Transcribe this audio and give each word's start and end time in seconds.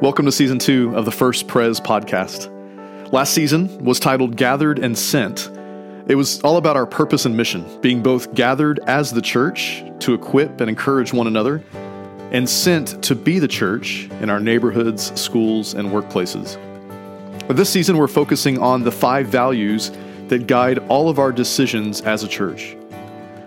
Welcome 0.00 0.26
to 0.26 0.32
season 0.32 0.58
two 0.58 0.92
of 0.96 1.04
the 1.04 1.12
First 1.12 1.46
Prez 1.46 1.80
podcast. 1.80 2.50
Last 3.12 3.32
season 3.32 3.84
was 3.84 4.00
titled 4.00 4.36
Gathered 4.36 4.80
and 4.80 4.98
Sent. 4.98 5.48
It 6.08 6.16
was 6.16 6.40
all 6.40 6.56
about 6.56 6.76
our 6.76 6.84
purpose 6.84 7.26
and 7.26 7.36
mission, 7.36 7.64
being 7.80 8.02
both 8.02 8.34
gathered 8.34 8.80
as 8.88 9.12
the 9.12 9.22
church 9.22 9.84
to 10.00 10.12
equip 10.12 10.60
and 10.60 10.68
encourage 10.68 11.12
one 11.12 11.28
another, 11.28 11.62
and 12.32 12.50
sent 12.50 13.04
to 13.04 13.14
be 13.14 13.38
the 13.38 13.46
church 13.46 14.08
in 14.20 14.30
our 14.30 14.40
neighborhoods, 14.40 15.18
schools, 15.18 15.74
and 15.74 15.90
workplaces. 15.90 16.58
This 17.46 17.70
season, 17.70 17.96
we're 17.96 18.08
focusing 18.08 18.58
on 18.58 18.82
the 18.82 18.92
five 18.92 19.28
values 19.28 19.92
that 20.26 20.48
guide 20.48 20.78
all 20.88 21.08
of 21.08 21.20
our 21.20 21.30
decisions 21.30 22.00
as 22.00 22.24
a 22.24 22.28
church. 22.28 22.76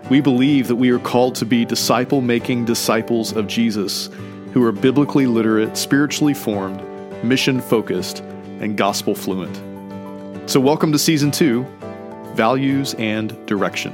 We 0.08 0.22
believe 0.22 0.68
that 0.68 0.76
we 0.76 0.88
are 0.90 0.98
called 0.98 1.34
to 1.36 1.44
be 1.44 1.66
disciple 1.66 2.22
making 2.22 2.64
disciples 2.64 3.32
of 3.34 3.46
Jesus 3.48 4.08
who 4.52 4.64
are 4.64 4.72
biblically 4.72 5.26
literate, 5.26 5.76
spiritually 5.76 6.34
formed, 6.34 6.82
mission 7.22 7.60
focused, 7.60 8.20
and 8.60 8.76
gospel 8.76 9.14
fluent. 9.14 9.56
So, 10.48 10.58
welcome 10.60 10.92
to 10.92 10.98
season 10.98 11.30
two 11.30 11.66
Values 12.34 12.94
and 12.94 13.34
Direction. 13.46 13.92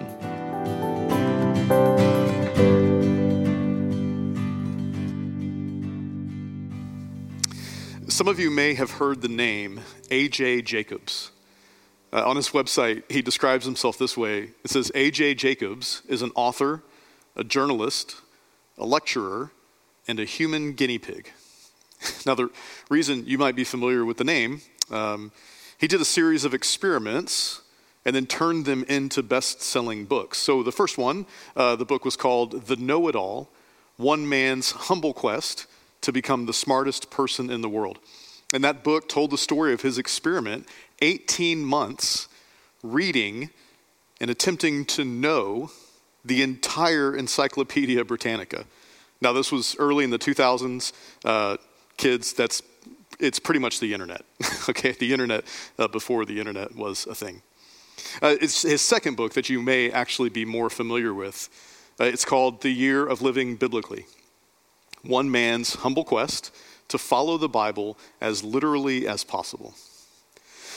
Some 8.08 8.28
of 8.28 8.38
you 8.38 8.50
may 8.50 8.74
have 8.74 8.92
heard 8.92 9.22
the 9.22 9.28
name 9.28 9.80
A.J. 10.10 10.62
Jacobs. 10.62 11.32
Uh, 12.12 12.22
on 12.24 12.36
his 12.36 12.50
website, 12.50 13.02
he 13.10 13.20
describes 13.22 13.64
himself 13.64 13.98
this 13.98 14.16
way 14.16 14.50
it 14.62 14.70
says, 14.70 14.92
A.J. 14.94 15.34
Jacobs 15.34 16.02
is 16.08 16.22
an 16.22 16.30
author, 16.36 16.84
a 17.34 17.42
journalist, 17.42 18.20
a 18.78 18.86
lecturer, 18.86 19.50
and 20.06 20.20
a 20.20 20.24
human 20.24 20.72
guinea 20.72 20.98
pig. 20.98 21.30
Now, 22.26 22.34
the 22.34 22.50
reason 22.90 23.24
you 23.26 23.38
might 23.38 23.56
be 23.56 23.64
familiar 23.64 24.04
with 24.04 24.18
the 24.18 24.24
name, 24.24 24.60
um, 24.90 25.32
he 25.78 25.86
did 25.86 26.00
a 26.00 26.04
series 26.04 26.44
of 26.44 26.52
experiments 26.52 27.62
and 28.04 28.14
then 28.14 28.26
turned 28.26 28.66
them 28.66 28.84
into 28.84 29.22
best 29.22 29.62
selling 29.62 30.04
books. 30.04 30.38
So, 30.38 30.62
the 30.62 30.72
first 30.72 30.98
one, 30.98 31.24
uh, 31.56 31.76
the 31.76 31.86
book 31.86 32.04
was 32.04 32.16
called 32.16 32.66
The 32.66 32.76
Know 32.76 33.08
It 33.08 33.16
All 33.16 33.48
One 33.96 34.28
Man's 34.28 34.72
Humble 34.72 35.14
Quest 35.14 35.66
to 36.02 36.12
Become 36.12 36.44
the 36.44 36.52
Smartest 36.52 37.10
Person 37.10 37.48
in 37.48 37.62
the 37.62 37.68
World. 37.68 37.98
And 38.52 38.62
that 38.64 38.84
book 38.84 39.08
told 39.08 39.30
the 39.30 39.38
story 39.38 39.72
of 39.72 39.80
his 39.80 39.96
experiment 39.96 40.68
18 41.00 41.64
months 41.64 42.28
reading 42.82 43.50
and 44.20 44.30
attempting 44.30 44.84
to 44.84 45.04
know 45.04 45.70
the 46.24 46.42
entire 46.42 47.16
Encyclopedia 47.16 48.04
Britannica. 48.04 48.64
Now, 49.24 49.32
this 49.32 49.50
was 49.50 49.74
early 49.78 50.04
in 50.04 50.10
the 50.10 50.18
2000s. 50.18 50.92
Uh, 51.24 51.56
kids, 51.96 52.34
that's 52.34 52.62
it's 53.18 53.38
pretty 53.38 53.58
much 53.58 53.80
the 53.80 53.94
internet. 53.94 54.22
okay, 54.68 54.92
the 54.92 55.12
internet 55.12 55.44
uh, 55.78 55.88
before 55.88 56.26
the 56.26 56.38
internet 56.38 56.76
was 56.76 57.06
a 57.06 57.14
thing. 57.14 57.40
Uh, 58.20 58.36
it's 58.38 58.62
his 58.62 58.82
second 58.82 59.16
book 59.16 59.32
that 59.32 59.48
you 59.48 59.62
may 59.62 59.90
actually 59.90 60.28
be 60.28 60.44
more 60.44 60.68
familiar 60.68 61.14
with. 61.14 61.48
Uh, 61.98 62.04
it's 62.04 62.26
called 62.26 62.60
The 62.60 62.70
Year 62.70 63.06
of 63.06 63.22
Living 63.22 63.56
Biblically 63.56 64.04
One 65.02 65.30
Man's 65.30 65.76
Humble 65.76 66.04
Quest 66.04 66.54
to 66.88 66.98
Follow 66.98 67.38
the 67.38 67.48
Bible 67.48 67.96
as 68.20 68.44
Literally 68.44 69.08
as 69.08 69.24
Possible. 69.24 69.74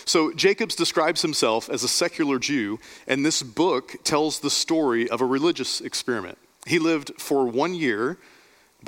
So, 0.06 0.32
Jacobs 0.32 0.74
describes 0.74 1.22
himself 1.22 1.70
as 1.70 1.84
a 1.84 1.90
secular 1.90 2.40
Jew, 2.40 2.80
and 3.08 3.26
this 3.26 3.44
book 3.44 3.98
tells 4.06 4.40
the 4.40 4.50
story 4.50 5.10
of 5.10 5.20
a 5.20 5.26
religious 5.26 5.82
experiment. 5.82 6.38
He 6.66 6.80
lived 6.80 7.12
for 7.20 7.46
one 7.46 7.74
year 7.74 8.18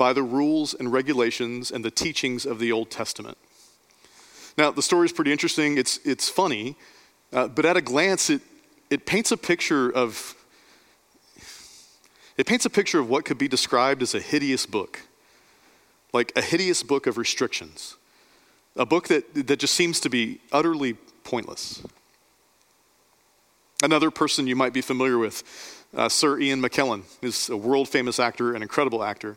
by 0.00 0.14
the 0.14 0.22
rules 0.22 0.72
and 0.72 0.90
regulations 0.90 1.70
and 1.70 1.84
the 1.84 1.90
teachings 1.90 2.46
of 2.46 2.58
the 2.58 2.72
Old 2.72 2.90
Testament. 2.90 3.36
Now, 4.56 4.70
the 4.70 4.80
story 4.80 5.04
is 5.04 5.12
pretty 5.12 5.30
interesting. 5.30 5.76
It's, 5.76 5.98
it's 6.06 6.26
funny, 6.26 6.74
uh, 7.34 7.48
but 7.48 7.66
at 7.66 7.76
a 7.76 7.82
glance, 7.82 8.30
it, 8.30 8.40
it 8.88 9.04
paints 9.04 9.30
a 9.30 9.36
picture 9.36 9.90
of 9.90 10.34
it 12.38 12.46
paints 12.46 12.64
a 12.64 12.70
picture 12.70 12.98
of 12.98 13.10
what 13.10 13.26
could 13.26 13.36
be 13.36 13.48
described 13.48 14.00
as 14.00 14.14
a 14.14 14.20
hideous 14.20 14.64
book, 14.64 15.02
like 16.14 16.32
a 16.34 16.40
hideous 16.40 16.82
book 16.82 17.06
of 17.06 17.18
restrictions, 17.18 17.96
a 18.76 18.86
book 18.86 19.08
that, 19.08 19.34
that 19.34 19.58
just 19.58 19.74
seems 19.74 20.00
to 20.00 20.08
be 20.08 20.40
utterly 20.50 20.94
pointless. 21.24 21.82
Another 23.82 24.10
person 24.10 24.46
you 24.46 24.56
might 24.56 24.72
be 24.72 24.80
familiar 24.80 25.18
with, 25.18 25.42
uh, 25.94 26.08
Sir 26.08 26.38
Ian 26.38 26.62
McKellen, 26.62 27.02
is 27.20 27.50
a 27.50 27.56
world 27.58 27.90
famous 27.90 28.18
actor, 28.18 28.54
an 28.54 28.62
incredible 28.62 29.04
actor. 29.04 29.36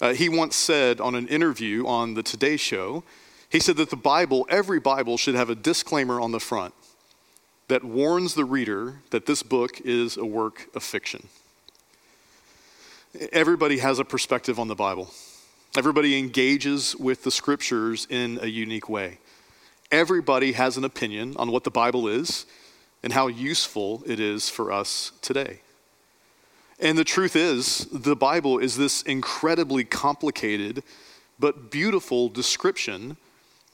Uh, 0.00 0.14
he 0.14 0.28
once 0.28 0.56
said 0.56 1.00
on 1.00 1.14
an 1.14 1.28
interview 1.28 1.86
on 1.86 2.14
the 2.14 2.22
Today 2.22 2.56
Show, 2.56 3.04
he 3.50 3.60
said 3.60 3.76
that 3.76 3.90
the 3.90 3.96
Bible, 3.96 4.46
every 4.48 4.80
Bible, 4.80 5.18
should 5.18 5.34
have 5.34 5.50
a 5.50 5.54
disclaimer 5.54 6.20
on 6.20 6.32
the 6.32 6.40
front 6.40 6.72
that 7.68 7.84
warns 7.84 8.34
the 8.34 8.44
reader 8.44 9.00
that 9.10 9.26
this 9.26 9.42
book 9.42 9.80
is 9.84 10.16
a 10.16 10.24
work 10.24 10.68
of 10.74 10.82
fiction. 10.82 11.28
Everybody 13.32 13.78
has 13.78 13.98
a 13.98 14.04
perspective 14.04 14.58
on 14.58 14.68
the 14.68 14.74
Bible. 14.74 15.10
Everybody 15.76 16.18
engages 16.18 16.96
with 16.96 17.22
the 17.22 17.30
scriptures 17.30 18.06
in 18.08 18.38
a 18.40 18.46
unique 18.46 18.88
way. 18.88 19.18
Everybody 19.92 20.52
has 20.52 20.76
an 20.76 20.84
opinion 20.84 21.34
on 21.36 21.50
what 21.52 21.64
the 21.64 21.70
Bible 21.70 22.08
is 22.08 22.46
and 23.02 23.12
how 23.12 23.26
useful 23.26 24.02
it 24.06 24.18
is 24.18 24.48
for 24.48 24.72
us 24.72 25.12
today. 25.22 25.60
And 26.80 26.96
the 26.96 27.04
truth 27.04 27.36
is, 27.36 27.86
the 27.92 28.16
Bible 28.16 28.58
is 28.58 28.78
this 28.78 29.02
incredibly 29.02 29.84
complicated 29.84 30.82
but 31.38 31.70
beautiful 31.70 32.28
description 32.28 33.18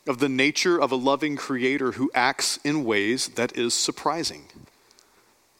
of 0.09 0.19
the 0.19 0.28
nature 0.28 0.81
of 0.81 0.93
a 0.93 0.97
loving 0.97 1.37
creator 1.37 1.93
who 1.93 2.11
acts 2.15 2.59
in 2.65 2.84
ways 2.84 3.28
that 3.31 3.56
is 3.56 3.75
surprising. 3.75 4.47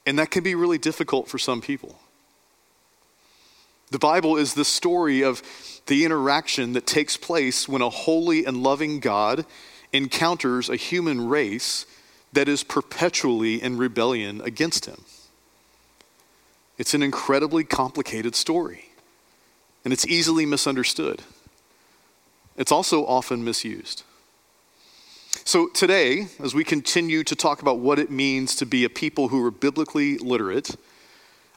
And 0.04 0.18
that 0.18 0.30
can 0.30 0.42
be 0.42 0.54
really 0.54 0.78
difficult 0.78 1.28
for 1.28 1.38
some 1.38 1.60
people. 1.60 2.00
The 3.90 3.98
Bible 3.98 4.36
is 4.36 4.54
the 4.54 4.64
story 4.64 5.22
of 5.22 5.42
the 5.86 6.04
interaction 6.04 6.72
that 6.72 6.86
takes 6.86 7.16
place 7.16 7.68
when 7.68 7.82
a 7.82 7.90
holy 7.90 8.44
and 8.44 8.62
loving 8.62 8.98
God 8.98 9.46
encounters 9.92 10.68
a 10.68 10.76
human 10.76 11.28
race 11.28 11.86
that 12.32 12.48
is 12.48 12.64
perpetually 12.64 13.62
in 13.62 13.78
rebellion 13.78 14.40
against 14.40 14.86
him. 14.86 15.02
It's 16.78 16.94
an 16.94 17.03
incredibly 17.03 17.64
complicated 17.64 18.34
story, 18.34 18.91
and 19.84 19.92
it's 19.92 20.06
easily 20.06 20.44
misunderstood. 20.44 21.22
It's 22.56 22.72
also 22.72 23.06
often 23.06 23.44
misused. 23.44 24.03
So, 25.44 25.69
today, 25.69 26.28
as 26.41 26.54
we 26.54 26.65
continue 26.65 27.22
to 27.25 27.36
talk 27.36 27.62
about 27.62 27.78
what 27.78 27.98
it 27.98 28.10
means 28.10 28.56
to 28.56 28.66
be 28.66 28.84
a 28.84 28.91
people 28.91 29.28
who 29.28 29.44
are 29.44 29.50
biblically 29.50 30.19
literate, 30.19 30.76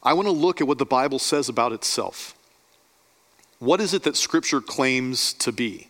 I 0.04 0.14
want 0.14 0.28
to 0.28 0.32
look 0.32 0.62
at 0.62 0.68
what 0.68 0.78
the 0.78 0.86
Bible 0.86 1.20
says 1.20 1.50
about 1.50 1.74
itself. 1.74 2.36
What 3.60 3.82
is 3.82 3.94
it 3.94 4.04
that 4.04 4.16
Scripture 4.16 4.62
claims 4.62 5.34
to 5.34 5.52
be? 5.52 5.90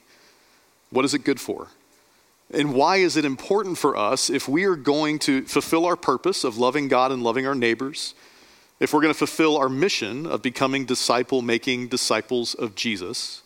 What 0.89 1.05
is 1.05 1.13
it 1.13 1.23
good 1.23 1.39
for? 1.39 1.67
And 2.51 2.73
why 2.73 2.97
is 2.97 3.15
it 3.15 3.25
important 3.25 3.77
for 3.77 3.95
us 3.95 4.29
if 4.29 4.49
we 4.49 4.63
are 4.63 4.75
going 4.75 5.19
to 5.19 5.43
fulfill 5.43 5.85
our 5.85 5.95
purpose 5.95 6.43
of 6.43 6.57
loving 6.57 6.87
God 6.87 7.11
and 7.11 7.21
loving 7.21 7.45
our 7.45 7.53
neighbors? 7.53 8.15
If 8.79 8.93
we're 8.93 9.01
going 9.01 9.13
to 9.13 9.17
fulfill 9.17 9.57
our 9.57 9.69
mission 9.69 10.25
of 10.25 10.41
becoming 10.41 10.85
disciple 10.85 11.41
making 11.41 11.87
disciples 11.87 12.53
of 12.53 12.75
Jesus, 12.75 13.41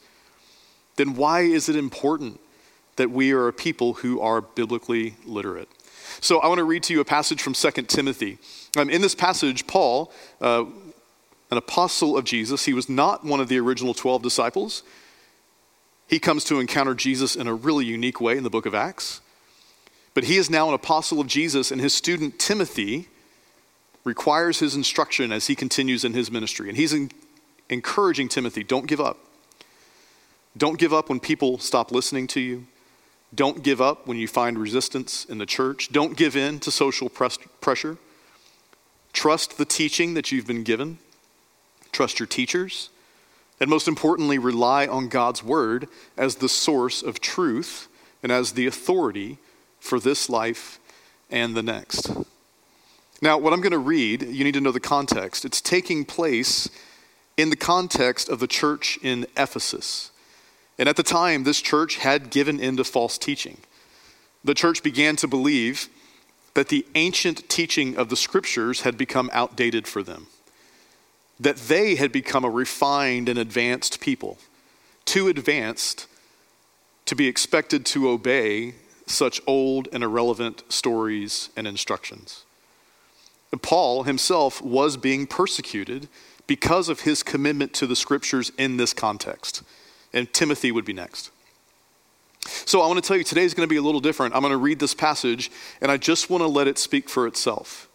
then 0.95 1.15
why 1.15 1.41
is 1.41 1.69
it 1.69 1.75
important 1.75 2.39
that 2.97 3.09
we 3.09 3.31
are 3.31 3.47
a 3.47 3.53
people 3.53 3.95
who 3.95 4.21
are 4.21 4.41
biblically 4.41 5.15
literate? 5.25 5.69
So 6.19 6.39
I 6.39 6.47
want 6.47 6.59
to 6.59 6.63
read 6.63 6.83
to 6.83 6.93
you 6.93 6.99
a 6.99 7.05
passage 7.05 7.41
from 7.41 7.53
2 7.53 7.71
Timothy. 7.83 8.37
Um, 8.77 8.89
in 8.89 9.01
this 9.01 9.15
passage, 9.15 9.65
Paul, 9.65 10.11
uh, 10.39 10.65
an 11.49 11.57
apostle 11.57 12.17
of 12.17 12.25
Jesus, 12.25 12.65
he 12.65 12.73
was 12.73 12.87
not 12.87 13.25
one 13.25 13.39
of 13.39 13.47
the 13.47 13.59
original 13.59 13.93
12 13.93 14.21
disciples. 14.21 14.83
He 16.07 16.19
comes 16.19 16.43
to 16.45 16.59
encounter 16.59 16.93
Jesus 16.93 17.35
in 17.35 17.47
a 17.47 17.53
really 17.53 17.85
unique 17.85 18.21
way 18.21 18.37
in 18.37 18.43
the 18.43 18.49
book 18.49 18.65
of 18.65 18.75
Acts. 18.75 19.21
But 20.13 20.25
he 20.25 20.37
is 20.37 20.49
now 20.49 20.67
an 20.67 20.75
apostle 20.75 21.19
of 21.19 21.25
Jesus, 21.25 21.71
and 21.71 21.81
his 21.81 21.93
student 21.93 22.37
Timothy 22.37 23.07
requires 24.03 24.59
his 24.59 24.75
instruction 24.75 25.31
as 25.31 25.47
he 25.47 25.55
continues 25.55 26.03
in 26.03 26.13
his 26.13 26.29
ministry. 26.31 26.69
And 26.69 26.77
he's 26.77 26.93
in, 26.93 27.11
encouraging 27.69 28.29
Timothy 28.29 28.63
don't 28.63 28.87
give 28.87 28.99
up. 28.99 29.17
Don't 30.57 30.77
give 30.77 30.93
up 30.93 31.09
when 31.09 31.19
people 31.19 31.57
stop 31.57 31.91
listening 31.91 32.27
to 32.27 32.39
you. 32.39 32.67
Don't 33.33 33.63
give 33.63 33.81
up 33.81 34.05
when 34.05 34.17
you 34.17 34.27
find 34.27 34.59
resistance 34.59 35.25
in 35.25 35.39
the 35.39 35.45
church. 35.45 35.91
Don't 35.91 36.15
give 36.15 36.35
in 36.35 36.59
to 36.59 36.71
social 36.71 37.09
press- 37.09 37.39
pressure. 37.61 37.97
Trust 39.11 39.57
the 39.57 39.65
teaching 39.65 40.13
that 40.13 40.31
you've 40.31 40.45
been 40.45 40.63
given. 40.63 40.99
Trust 41.91 42.19
your 42.19 42.27
teachers. 42.27 42.89
And 43.59 43.69
most 43.69 43.87
importantly, 43.87 44.37
rely 44.37 44.85
on 44.85 45.07
God's 45.07 45.43
word 45.43 45.87
as 46.17 46.35
the 46.35 46.49
source 46.49 47.01
of 47.01 47.19
truth 47.19 47.87
and 48.21 48.31
as 48.31 48.51
the 48.51 48.67
authority 48.67 49.37
for 49.79 49.99
this 49.99 50.29
life 50.29 50.79
and 51.29 51.55
the 51.55 51.63
next. 51.63 52.11
Now, 53.23 53.37
what 53.37 53.53
I'm 53.53 53.61
going 53.61 53.71
to 53.71 53.77
read, 53.77 54.21
you 54.23 54.43
need 54.43 54.55
to 54.55 54.59
know 54.59 54.73
the 54.73 54.81
context. 54.81 55.45
It's 55.45 55.61
taking 55.61 56.03
place 56.03 56.69
in 57.37 57.49
the 57.49 57.55
context 57.55 58.27
of 58.27 58.41
the 58.41 58.47
church 58.47 58.99
in 59.01 59.25
Ephesus. 59.37 60.11
And 60.77 60.89
at 60.89 60.97
the 60.97 61.03
time, 61.03 61.45
this 61.45 61.61
church 61.61 61.95
had 61.95 62.31
given 62.31 62.59
in 62.59 62.75
to 62.75 62.83
false 62.83 63.17
teaching. 63.17 63.59
The 64.43 64.53
church 64.53 64.83
began 64.83 65.15
to 65.15 65.27
believe 65.29 65.87
that 66.53 66.67
the 66.67 66.85
ancient 66.95 67.47
teaching 67.47 67.95
of 67.95 68.09
the 68.09 68.17
scriptures 68.17 68.81
had 68.81 68.97
become 68.97 69.29
outdated 69.31 69.87
for 69.87 70.03
them, 70.03 70.27
that 71.39 71.55
they 71.55 71.95
had 71.95 72.11
become 72.11 72.43
a 72.43 72.49
refined 72.49 73.29
and 73.29 73.39
advanced 73.39 74.01
people, 74.01 74.37
too 75.05 75.29
advanced 75.29 76.07
to 77.05 77.15
be 77.15 77.29
expected 77.29 77.85
to 77.85 78.09
obey 78.09 78.75
such 79.05 79.39
old 79.47 79.87
and 79.93 80.03
irrelevant 80.03 80.63
stories 80.67 81.51
and 81.55 81.65
instructions. 81.65 82.43
Paul 83.61 84.03
himself 84.03 84.61
was 84.61 84.97
being 84.97 85.27
persecuted 85.27 86.07
because 86.47 86.89
of 86.89 87.01
his 87.01 87.23
commitment 87.23 87.73
to 87.73 87.87
the 87.87 87.95
scriptures 87.95 88.51
in 88.57 88.77
this 88.77 88.93
context. 88.93 89.63
And 90.11 90.31
Timothy 90.33 90.71
would 90.71 90.85
be 90.85 90.93
next. 90.93 91.31
So 92.45 92.81
I 92.81 92.87
want 92.87 93.01
to 93.01 93.07
tell 93.07 93.17
you 93.17 93.23
today 93.23 93.43
is 93.43 93.53
going 93.53 93.67
to 93.67 93.73
be 93.73 93.77
a 93.77 93.81
little 93.81 94.01
different. 94.01 94.35
I'm 94.35 94.41
going 94.41 94.51
to 94.51 94.57
read 94.57 94.79
this 94.79 94.93
passage, 94.93 95.49
and 95.81 95.91
I 95.91 95.97
just 95.97 96.29
want 96.29 96.41
to 96.41 96.47
let 96.47 96.67
it 96.67 96.77
speak 96.77 97.09
for 97.09 97.25
itself. 97.25 97.87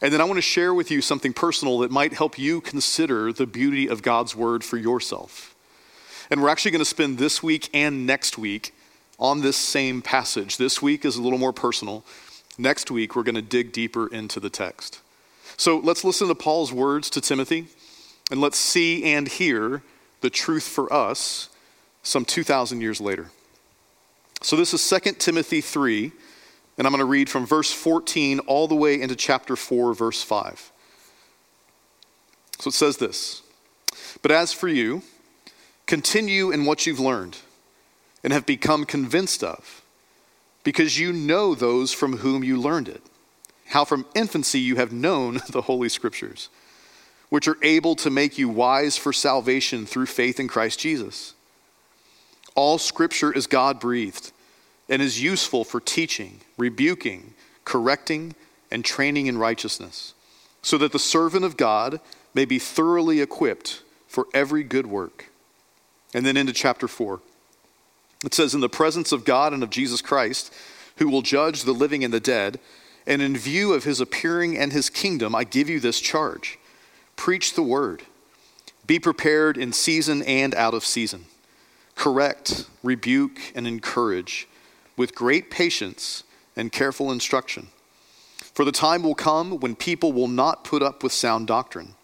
And 0.00 0.12
then 0.12 0.20
I 0.20 0.24
want 0.24 0.38
to 0.38 0.42
share 0.42 0.74
with 0.74 0.90
you 0.90 1.00
something 1.00 1.32
personal 1.32 1.78
that 1.80 1.90
might 1.90 2.12
help 2.12 2.38
you 2.38 2.60
consider 2.60 3.32
the 3.32 3.46
beauty 3.46 3.88
of 3.88 4.02
God's 4.02 4.34
word 4.34 4.64
for 4.64 4.76
yourself. 4.76 5.54
And 6.30 6.42
we're 6.42 6.48
actually 6.48 6.72
going 6.72 6.80
to 6.80 6.84
spend 6.84 7.18
this 7.18 7.42
week 7.42 7.68
and 7.72 8.06
next 8.06 8.38
week 8.38 8.74
on 9.18 9.42
this 9.42 9.56
same 9.56 10.02
passage. 10.02 10.56
This 10.56 10.82
week 10.82 11.04
is 11.04 11.16
a 11.16 11.22
little 11.22 11.38
more 11.38 11.52
personal. 11.52 12.04
Next 12.62 12.92
week, 12.92 13.16
we're 13.16 13.24
going 13.24 13.34
to 13.34 13.42
dig 13.42 13.72
deeper 13.72 14.06
into 14.06 14.38
the 14.38 14.48
text. 14.48 15.00
So 15.56 15.78
let's 15.78 16.04
listen 16.04 16.28
to 16.28 16.34
Paul's 16.36 16.72
words 16.72 17.10
to 17.10 17.20
Timothy, 17.20 17.66
and 18.30 18.40
let's 18.40 18.56
see 18.56 19.02
and 19.02 19.26
hear 19.26 19.82
the 20.20 20.30
truth 20.30 20.62
for 20.62 20.90
us 20.92 21.48
some 22.04 22.24
2,000 22.24 22.80
years 22.80 23.00
later. 23.00 23.32
So 24.42 24.54
this 24.54 24.72
is 24.72 24.88
2 24.88 25.14
Timothy 25.14 25.60
3, 25.60 26.12
and 26.78 26.86
I'm 26.86 26.92
going 26.92 27.00
to 27.00 27.04
read 27.04 27.28
from 27.28 27.46
verse 27.46 27.72
14 27.72 28.38
all 28.40 28.68
the 28.68 28.76
way 28.76 29.00
into 29.00 29.16
chapter 29.16 29.56
4, 29.56 29.92
verse 29.92 30.22
5. 30.22 30.70
So 32.60 32.68
it 32.68 32.74
says 32.74 32.98
this 32.98 33.42
But 34.22 34.30
as 34.30 34.52
for 34.52 34.68
you, 34.68 35.02
continue 35.86 36.52
in 36.52 36.64
what 36.64 36.86
you've 36.86 37.00
learned 37.00 37.38
and 38.22 38.32
have 38.32 38.46
become 38.46 38.84
convinced 38.84 39.42
of, 39.42 39.81
because 40.64 40.98
you 40.98 41.12
know 41.12 41.54
those 41.54 41.92
from 41.92 42.18
whom 42.18 42.44
you 42.44 42.60
learned 42.60 42.88
it, 42.88 43.02
how 43.66 43.84
from 43.84 44.06
infancy 44.14 44.60
you 44.60 44.76
have 44.76 44.92
known 44.92 45.40
the 45.50 45.62
Holy 45.62 45.88
Scriptures, 45.88 46.48
which 47.28 47.48
are 47.48 47.56
able 47.62 47.96
to 47.96 48.10
make 48.10 48.38
you 48.38 48.48
wise 48.48 48.96
for 48.96 49.12
salvation 49.12 49.86
through 49.86 50.06
faith 50.06 50.38
in 50.38 50.48
Christ 50.48 50.78
Jesus. 50.78 51.34
All 52.54 52.76
scripture 52.78 53.32
is 53.32 53.46
God 53.46 53.80
breathed 53.80 54.32
and 54.88 55.00
is 55.00 55.22
useful 55.22 55.64
for 55.64 55.80
teaching, 55.80 56.40
rebuking, 56.58 57.32
correcting, 57.64 58.34
and 58.70 58.84
training 58.84 59.26
in 59.26 59.38
righteousness, 59.38 60.12
so 60.60 60.76
that 60.78 60.92
the 60.92 60.98
servant 60.98 61.44
of 61.44 61.56
God 61.56 62.00
may 62.34 62.44
be 62.44 62.58
thoroughly 62.58 63.20
equipped 63.20 63.82
for 64.06 64.26
every 64.34 64.62
good 64.62 64.86
work. 64.86 65.30
And 66.12 66.26
then 66.26 66.36
into 66.36 66.52
chapter 66.52 66.88
4. 66.88 67.20
It 68.24 68.34
says, 68.34 68.54
In 68.54 68.60
the 68.60 68.68
presence 68.68 69.12
of 69.12 69.24
God 69.24 69.52
and 69.52 69.62
of 69.62 69.70
Jesus 69.70 70.02
Christ, 70.02 70.52
who 70.96 71.08
will 71.08 71.22
judge 71.22 71.62
the 71.62 71.72
living 71.72 72.04
and 72.04 72.12
the 72.12 72.20
dead, 72.20 72.60
and 73.06 73.20
in 73.20 73.36
view 73.36 73.72
of 73.72 73.84
his 73.84 74.00
appearing 74.00 74.56
and 74.56 74.72
his 74.72 74.88
kingdom, 74.88 75.34
I 75.34 75.44
give 75.44 75.68
you 75.68 75.80
this 75.80 76.00
charge 76.00 76.58
preach 77.16 77.54
the 77.54 77.62
word, 77.62 78.02
be 78.86 78.98
prepared 78.98 79.56
in 79.56 79.72
season 79.72 80.22
and 80.22 80.54
out 80.54 80.74
of 80.74 80.84
season 80.84 81.26
correct, 81.94 82.66
rebuke, 82.82 83.38
and 83.54 83.66
encourage 83.66 84.48
with 84.96 85.14
great 85.14 85.50
patience 85.50 86.24
and 86.56 86.72
careful 86.72 87.12
instruction. 87.12 87.68
For 88.54 88.64
the 88.64 88.72
time 88.72 89.02
will 89.02 89.14
come 89.14 89.60
when 89.60 89.76
people 89.76 90.12
will 90.12 90.28
not 90.28 90.64
put 90.64 90.82
up 90.82 91.02
with 91.02 91.12
sound 91.12 91.46
doctrine. 91.46 91.94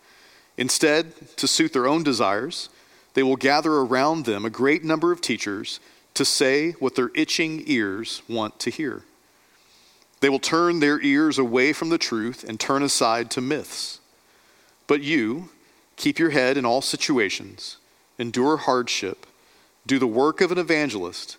Instead, 0.57 1.37
to 1.37 1.49
suit 1.49 1.73
their 1.73 1.87
own 1.87 2.03
desires, 2.03 2.69
they 3.15 3.23
will 3.23 3.37
gather 3.37 3.73
around 3.73 4.25
them 4.25 4.45
a 4.45 4.51
great 4.51 4.85
number 4.85 5.13
of 5.13 5.21
teachers 5.21 5.81
to 6.19 6.25
say 6.25 6.73
what 6.73 6.95
their 6.97 7.11
itching 7.15 7.63
ears 7.67 8.23
want 8.29 8.59
to 8.59 8.71
hear. 8.71 9.03
They 10.21 10.29
will 10.29 10.41
turn 10.41 10.81
their 10.81 11.01
ears 11.01 11.39
away 11.39 11.73
from 11.73 11.89
the 11.89 11.99
truth 11.99 12.45
and 12.45 12.59
turn 12.59 12.83
aside 12.83 13.31
to 13.31 13.41
myths. 13.41 14.01
But 14.89 15.01
you, 15.01 15.51
keep 15.97 16.19
your 16.19 16.31
head 16.31 16.57
in 16.57 16.67
all 16.67 16.83
situations, 16.83 17.77
endure 18.19 18.57
hardship 18.57 19.27
do 19.87 19.99
the 19.99 20.07
work 20.07 20.43
of 20.43 20.53
an 20.53 20.59
evangelist, 20.59 21.39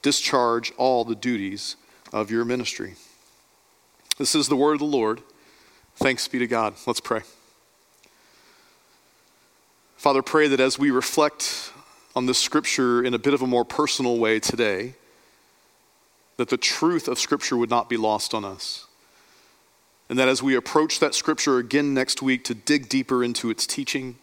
discharge 0.00 0.72
all 0.78 1.04
the 1.04 1.14
duties 1.14 1.76
of 2.10 2.30
your 2.30 2.42
ministry. 2.42 2.94
This 4.16 4.34
is 4.34 4.48
the 4.48 4.56
word 4.56 4.74
of 4.74 4.78
the 4.78 4.86
Lord. 4.86 5.20
Thanks 5.96 6.26
be 6.26 6.38
to 6.38 6.46
God. 6.46 6.74
Let's 6.86 7.00
pray. 7.00 7.20
Father, 9.96 10.22
pray 10.22 10.48
that 10.48 10.58
as 10.58 10.78
we 10.78 10.90
reflect 10.90 11.72
on 12.14 12.26
this 12.26 12.38
scripture 12.38 13.02
in 13.02 13.14
a 13.14 13.18
bit 13.18 13.34
of 13.34 13.42
a 13.42 13.46
more 13.46 13.64
personal 13.64 14.18
way 14.18 14.38
today, 14.38 14.94
that 16.36 16.48
the 16.48 16.56
truth 16.56 17.08
of 17.08 17.18
scripture 17.18 17.56
would 17.56 17.70
not 17.70 17.88
be 17.88 17.96
lost 17.96 18.34
on 18.34 18.44
us. 18.44 18.86
And 20.08 20.18
that 20.18 20.28
as 20.28 20.42
we 20.42 20.54
approach 20.54 21.00
that 21.00 21.14
scripture 21.14 21.58
again 21.58 21.94
next 21.94 22.20
week 22.20 22.44
to 22.44 22.54
dig 22.54 22.88
deeper 22.88 23.24
into 23.24 23.48
its 23.50 23.66
teaching, 23.66 24.16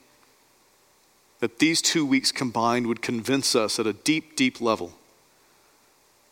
that 1.39 1.59
these 1.59 1.81
two 1.81 2.05
weeks 2.05 2.31
combined 2.31 2.87
would 2.87 3.01
convince 3.01 3.55
us 3.55 3.79
at 3.79 3.87
a 3.87 3.93
deep, 3.93 4.35
deep 4.35 4.59
level 4.61 4.93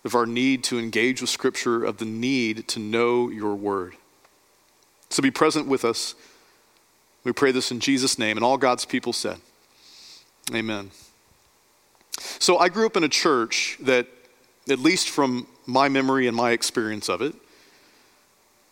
of 0.08 0.16
our 0.16 0.26
need 0.26 0.64
to 0.66 0.80
engage 0.80 1.22
with 1.22 1.30
Scripture, 1.30 1.84
of 1.84 1.98
the 1.98 2.06
need 2.06 2.68
to 2.70 2.80
know 2.80 3.30
your 3.30 3.56
word. 3.56 3.96
So 5.10 5.22
be 5.22 5.32
present 5.32 5.68
with 5.68 5.86
us. 5.86 6.16
We 7.24 7.32
pray 7.34 7.52
this 7.52 7.72
in 7.72 7.80
Jesus' 7.80 8.18
name. 8.18 8.38
And 8.38 8.44
all 8.44 8.58
God's 8.58 8.86
people 8.86 9.14
said, 9.14 9.38
Amen. 10.54 10.92
So 12.18 12.58
I 12.58 12.70
grew 12.70 12.86
up 12.86 12.98
in 12.98 13.04
a 13.04 13.10
church 13.10 13.78
that, 13.82 14.08
at 14.70 14.80
least 14.80 15.10
from 15.10 15.48
my 15.66 15.90
memory 15.90 16.28
and 16.28 16.36
my 16.36 16.52
experience 16.52 17.10
of 17.10 17.22
it, 17.22 17.36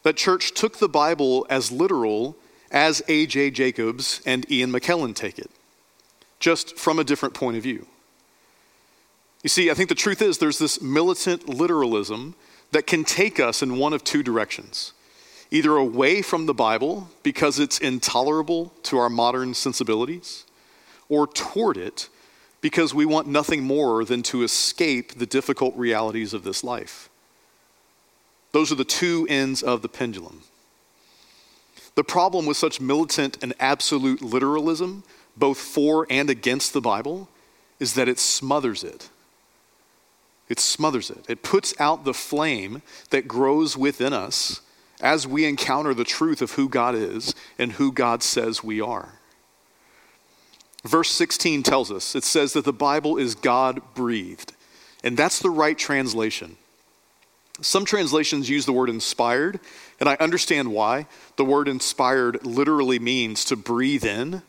that 0.03 0.17
church 0.17 0.53
took 0.53 0.77
the 0.77 0.89
Bible 0.89 1.45
as 1.49 1.71
literal 1.71 2.35
as 2.71 3.01
A.J. 3.07 3.51
Jacobs 3.51 4.21
and 4.25 4.49
Ian 4.51 4.71
McKellen 4.71 5.15
take 5.15 5.39
it 5.39 5.49
just 6.39 6.77
from 6.77 6.99
a 6.99 7.03
different 7.03 7.33
point 7.33 7.57
of 7.57 7.63
view. 7.63 7.87
You 9.43 9.49
see, 9.49 9.71
I 9.71 9.73
think 9.73 9.89
the 9.89 9.95
truth 9.95 10.21
is 10.21 10.37
there's 10.37 10.59
this 10.59 10.81
militant 10.81 11.47
literalism 11.47 12.35
that 12.71 12.87
can 12.87 13.03
take 13.03 13.39
us 13.39 13.61
in 13.61 13.77
one 13.77 13.93
of 13.93 14.03
two 14.03 14.23
directions 14.23 14.93
either 15.51 15.75
away 15.75 16.21
from 16.21 16.47
the 16.47 16.53
Bible 16.53 17.07
because 17.23 17.59
it's 17.59 17.77
intolerable 17.77 18.73
to 18.81 18.97
our 18.97 19.09
modern 19.09 19.53
sensibilities, 19.53 20.43
or 21.07 21.27
toward 21.27 21.77
it 21.77 22.09
because 22.65 22.95
we 22.95 23.05
want 23.05 23.27
nothing 23.27 23.61
more 23.61 24.03
than 24.03 24.23
to 24.23 24.41
escape 24.41 25.13
the 25.13 25.27
difficult 25.27 25.77
realities 25.77 26.33
of 26.33 26.43
this 26.43 26.63
life. 26.63 27.11
Those 28.53 28.71
are 28.71 28.75
the 28.75 28.83
two 28.83 29.27
ends 29.29 29.61
of 29.61 29.83
the 29.83 29.87
pendulum. 29.87 30.41
The 31.93 32.03
problem 32.03 32.47
with 32.47 32.57
such 32.57 32.81
militant 32.81 33.37
and 33.43 33.53
absolute 33.59 34.23
literalism 34.23 35.03
both 35.37 35.59
for 35.59 36.07
and 36.09 36.27
against 36.27 36.73
the 36.73 36.81
Bible 36.81 37.29
is 37.79 37.93
that 37.93 38.09
it 38.09 38.17
smothers 38.17 38.83
it. 38.83 39.11
It 40.49 40.59
smothers 40.59 41.11
it. 41.11 41.23
It 41.29 41.43
puts 41.43 41.79
out 41.79 42.03
the 42.03 42.15
flame 42.15 42.81
that 43.11 43.27
grows 43.27 43.77
within 43.77 44.11
us 44.11 44.61
as 44.99 45.27
we 45.27 45.45
encounter 45.45 45.93
the 45.93 46.03
truth 46.03 46.41
of 46.41 46.53
who 46.53 46.67
God 46.67 46.95
is 46.95 47.35
and 47.59 47.73
who 47.73 47.91
God 47.91 48.23
says 48.23 48.63
we 48.63 48.81
are. 48.81 49.19
Verse 50.85 51.09
16 51.11 51.63
tells 51.63 51.91
us 51.91 52.15
it 52.15 52.23
says 52.23 52.53
that 52.53 52.65
the 52.65 52.73
Bible 52.73 53.17
is 53.17 53.35
God 53.35 53.81
breathed, 53.93 54.53
and 55.03 55.17
that's 55.17 55.39
the 55.39 55.49
right 55.49 55.77
translation. 55.77 56.57
Some 57.61 57.85
translations 57.85 58.49
use 58.49 58.65
the 58.65 58.73
word 58.73 58.89
inspired, 58.89 59.59
and 59.99 60.09
I 60.09 60.15
understand 60.19 60.71
why. 60.71 61.07
The 61.37 61.45
word 61.45 61.67
inspired 61.67 62.45
literally 62.45 62.99
means 62.99 63.45
to 63.45 63.55
breathe 63.55 64.03
in 64.03 64.41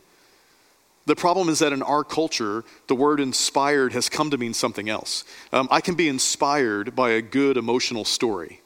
the 1.07 1.17
problem 1.17 1.49
is 1.49 1.61
that 1.61 1.73
in 1.73 1.83
our 1.83 2.03
culture, 2.03 2.65
the 2.89 2.95
word 2.97 3.21
inspired 3.21 3.93
has 3.93 4.09
come 4.09 4.31
to 4.31 4.39
mean 4.39 4.53
something 4.53 4.89
else. 4.89 5.25
Um, 5.53 5.69
I 5.71 5.81
can 5.81 5.95
be 5.95 6.09
inspired 6.09 6.97
by 6.97 7.11
a 7.11 7.23
good 7.23 7.57
emotional 7.57 8.05
story. 8.05 8.61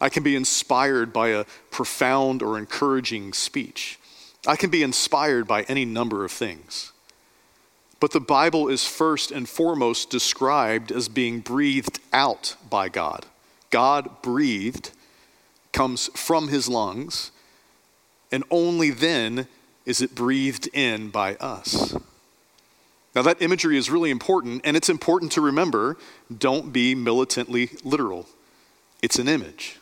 I 0.00 0.08
can 0.08 0.24
be 0.24 0.34
inspired 0.34 1.12
by 1.12 1.28
a 1.28 1.44
profound 1.70 2.42
or 2.42 2.58
encouraging 2.58 3.32
speech. 3.32 4.00
I 4.46 4.56
can 4.56 4.68
be 4.68 4.82
inspired 4.82 5.46
by 5.46 5.62
any 5.62 5.84
number 5.84 6.24
of 6.24 6.32
things. 6.32 6.92
But 7.98 8.12
the 8.12 8.20
Bible 8.20 8.68
is 8.68 8.86
first 8.86 9.30
and 9.30 9.48
foremost 9.48 10.10
described 10.10 10.92
as 10.92 11.08
being 11.08 11.40
breathed 11.40 11.98
out 12.12 12.56
by 12.68 12.88
God. 12.88 13.26
God 13.70 14.22
breathed 14.22 14.90
comes 15.72 16.08
from 16.14 16.48
his 16.48 16.68
lungs, 16.68 17.30
and 18.32 18.44
only 18.50 18.90
then 18.90 19.46
is 19.84 20.00
it 20.00 20.14
breathed 20.14 20.68
in 20.72 21.10
by 21.10 21.36
us. 21.36 21.94
Now, 23.14 23.22
that 23.22 23.40
imagery 23.40 23.78
is 23.78 23.90
really 23.90 24.10
important, 24.10 24.62
and 24.64 24.76
it's 24.76 24.90
important 24.90 25.32
to 25.32 25.40
remember 25.40 25.96
don't 26.36 26.72
be 26.72 26.94
militantly 26.94 27.70
literal. 27.82 28.26
It's 29.02 29.18
an 29.18 29.28
image. 29.28 29.78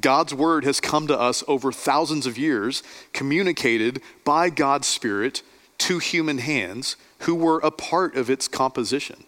God's 0.00 0.34
word 0.34 0.64
has 0.64 0.80
come 0.80 1.06
to 1.06 1.18
us 1.18 1.44
over 1.46 1.70
thousands 1.70 2.26
of 2.26 2.38
years, 2.38 2.82
communicated 3.12 4.00
by 4.24 4.50
God's 4.50 4.86
Spirit 4.86 5.42
to 5.78 5.98
human 5.98 6.38
hands 6.38 6.96
who 7.20 7.34
were 7.34 7.58
a 7.58 7.70
part 7.70 8.16
of 8.16 8.30
its 8.30 8.48
composition. 8.48 9.24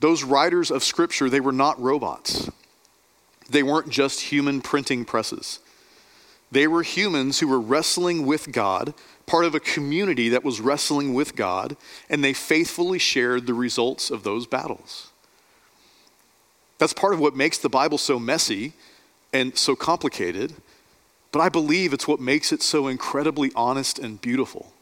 Those 0.00 0.24
writers 0.24 0.70
of 0.70 0.84
Scripture, 0.84 1.30
they 1.30 1.40
were 1.40 1.52
not 1.52 1.80
robots. 1.80 2.50
They 3.48 3.62
weren't 3.62 3.88
just 3.88 4.20
human 4.20 4.60
printing 4.60 5.04
presses. 5.04 5.60
They 6.50 6.66
were 6.66 6.82
humans 6.82 7.40
who 7.40 7.48
were 7.48 7.60
wrestling 7.60 8.26
with 8.26 8.52
God, 8.52 8.94
part 9.26 9.44
of 9.44 9.54
a 9.54 9.60
community 9.60 10.28
that 10.28 10.44
was 10.44 10.60
wrestling 10.60 11.14
with 11.14 11.34
God, 11.34 11.76
and 12.10 12.22
they 12.22 12.32
faithfully 12.32 12.98
shared 12.98 13.46
the 13.46 13.54
results 13.54 14.10
of 14.10 14.22
those 14.22 14.46
battles. 14.46 15.10
That's 16.78 16.92
part 16.92 17.14
of 17.14 17.20
what 17.20 17.34
makes 17.34 17.58
the 17.58 17.68
Bible 17.68 17.98
so 17.98 18.18
messy 18.18 18.72
and 19.32 19.56
so 19.56 19.74
complicated, 19.74 20.54
but 21.32 21.40
I 21.40 21.48
believe 21.48 21.92
it's 21.92 22.06
what 22.06 22.20
makes 22.20 22.52
it 22.52 22.62
so 22.62 22.86
incredibly 22.86 23.50
honest 23.56 23.98
and 23.98 24.20
beautiful. 24.20 24.73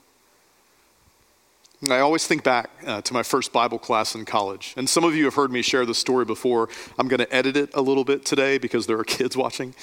I 1.90 1.98
always 1.98 2.24
think 2.24 2.44
back 2.44 2.70
uh, 2.86 3.00
to 3.02 3.12
my 3.12 3.24
first 3.24 3.52
Bible 3.52 3.78
class 3.78 4.14
in 4.14 4.24
college. 4.24 4.72
And 4.76 4.88
some 4.88 5.02
of 5.02 5.16
you 5.16 5.24
have 5.24 5.34
heard 5.34 5.50
me 5.50 5.62
share 5.62 5.84
this 5.84 5.98
story 5.98 6.24
before. 6.24 6.68
I'm 6.96 7.08
going 7.08 7.18
to 7.18 7.34
edit 7.34 7.56
it 7.56 7.70
a 7.74 7.82
little 7.82 8.04
bit 8.04 8.24
today 8.24 8.58
because 8.58 8.86
there 8.86 8.96
are 8.98 9.04
kids 9.18 9.36
watching. 9.36 9.74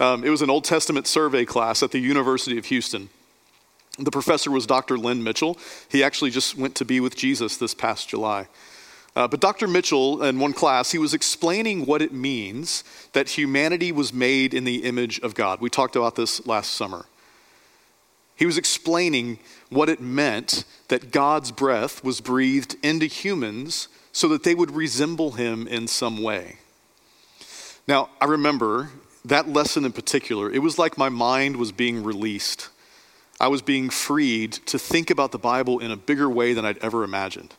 Um, 0.00 0.24
it 0.24 0.30
was 0.30 0.42
an 0.42 0.50
Old 0.50 0.64
Testament 0.64 1.06
survey 1.06 1.44
class 1.44 1.80
at 1.84 1.92
the 1.92 2.00
University 2.00 2.58
of 2.58 2.64
Houston. 2.66 3.08
The 4.00 4.10
professor 4.10 4.50
was 4.50 4.66
Dr. 4.66 4.98
Lynn 4.98 5.22
Mitchell. 5.22 5.56
He 5.88 6.02
actually 6.02 6.30
just 6.30 6.58
went 6.58 6.74
to 6.74 6.84
be 6.84 6.98
with 6.98 7.14
Jesus 7.14 7.56
this 7.56 7.72
past 7.72 8.08
July. 8.08 8.48
Uh, 9.14 9.28
but 9.28 9.38
Dr. 9.38 9.68
Mitchell, 9.68 10.24
in 10.24 10.40
one 10.40 10.54
class, 10.54 10.90
he 10.90 10.98
was 10.98 11.14
explaining 11.14 11.86
what 11.86 12.02
it 12.02 12.12
means 12.12 12.82
that 13.12 13.28
humanity 13.28 13.92
was 13.92 14.12
made 14.12 14.54
in 14.54 14.64
the 14.64 14.82
image 14.82 15.20
of 15.20 15.36
God. 15.36 15.60
We 15.60 15.70
talked 15.70 15.94
about 15.94 16.16
this 16.16 16.44
last 16.48 16.72
summer. 16.72 17.06
He 18.36 18.46
was 18.46 18.58
explaining 18.58 19.38
what 19.74 19.88
it 19.88 20.00
meant 20.00 20.64
that 20.88 21.10
God's 21.10 21.50
breath 21.50 22.04
was 22.04 22.20
breathed 22.20 22.76
into 22.82 23.06
humans 23.06 23.88
so 24.12 24.28
that 24.28 24.44
they 24.44 24.54
would 24.54 24.70
resemble 24.70 25.32
him 25.32 25.66
in 25.66 25.88
some 25.88 26.22
way. 26.22 26.58
Now, 27.86 28.10
I 28.20 28.26
remember 28.26 28.90
that 29.24 29.48
lesson 29.48 29.84
in 29.84 29.92
particular, 29.92 30.50
it 30.50 30.60
was 30.60 30.78
like 30.78 30.96
my 30.96 31.08
mind 31.08 31.56
was 31.56 31.72
being 31.72 32.02
released. 32.02 32.68
I 33.40 33.48
was 33.48 33.62
being 33.62 33.90
freed 33.90 34.52
to 34.66 34.78
think 34.78 35.10
about 35.10 35.32
the 35.32 35.38
Bible 35.38 35.80
in 35.80 35.90
a 35.90 35.96
bigger 35.96 36.30
way 36.30 36.52
than 36.52 36.64
I'd 36.64 36.78
ever 36.78 37.04
imagined. 37.04 37.54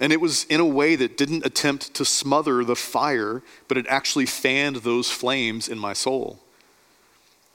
And 0.00 0.12
it 0.12 0.20
was 0.20 0.44
in 0.44 0.60
a 0.60 0.64
way 0.64 0.96
that 0.96 1.16
didn't 1.16 1.44
attempt 1.44 1.94
to 1.94 2.04
smother 2.04 2.64
the 2.64 2.76
fire, 2.76 3.42
but 3.66 3.76
it 3.76 3.86
actually 3.88 4.26
fanned 4.26 4.76
those 4.76 5.10
flames 5.10 5.68
in 5.68 5.78
my 5.78 5.92
soul. 5.92 6.38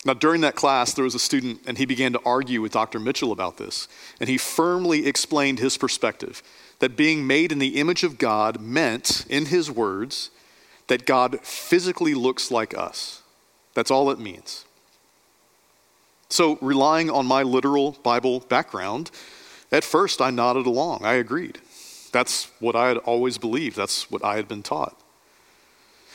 Now, 0.06 0.14
during 0.14 0.42
that 0.42 0.56
class, 0.56 0.94
there 0.94 1.06
was 1.06 1.16
a 1.16 1.20
student, 1.20 1.62
and 1.66 1.78
he 1.78 1.86
began 1.86 2.12
to 2.14 2.22
argue 2.26 2.62
with 2.62 2.74
Dr. 2.74 3.00
Mitchell 3.00 3.32
about 3.32 3.58
this. 3.58 3.88
And 4.20 4.30
he 4.30 4.38
firmly 4.38 5.06
explained 5.08 5.60
his 5.60 5.78
perspective 5.78 6.44
that 6.80 6.98
being 6.98 7.26
made 7.26 7.54
in 7.54 7.60
the 7.60 7.80
image 7.80 8.04
of 8.04 8.18
God 8.18 8.60
meant, 8.60 9.26
in 9.30 9.46
his 9.46 9.72
words, 9.72 10.30
that 10.88 11.06
God 11.06 11.40
physically 11.42 12.14
looks 12.14 12.52
like 12.52 12.78
us. 12.78 13.22
That's 13.74 13.92
all 13.92 14.12
it 14.12 14.20
means. 14.20 14.66
So, 16.28 16.58
relying 16.62 17.10
on 17.10 17.26
my 17.26 17.44
literal 17.44 17.92
Bible 18.04 18.42
background, 18.42 19.12
at 19.72 19.84
first 19.84 20.22
I 20.22 20.32
nodded 20.32 20.66
along. 20.66 21.06
I 21.06 21.14
agreed. 21.14 21.60
That's 22.12 22.52
what 22.60 22.76
I 22.76 22.90
had 22.90 22.98
always 22.98 23.38
believed, 23.38 23.78
that's 23.78 24.12
what 24.12 24.24
I 24.24 24.36
had 24.36 24.48
been 24.48 24.64
taught. 24.64 25.00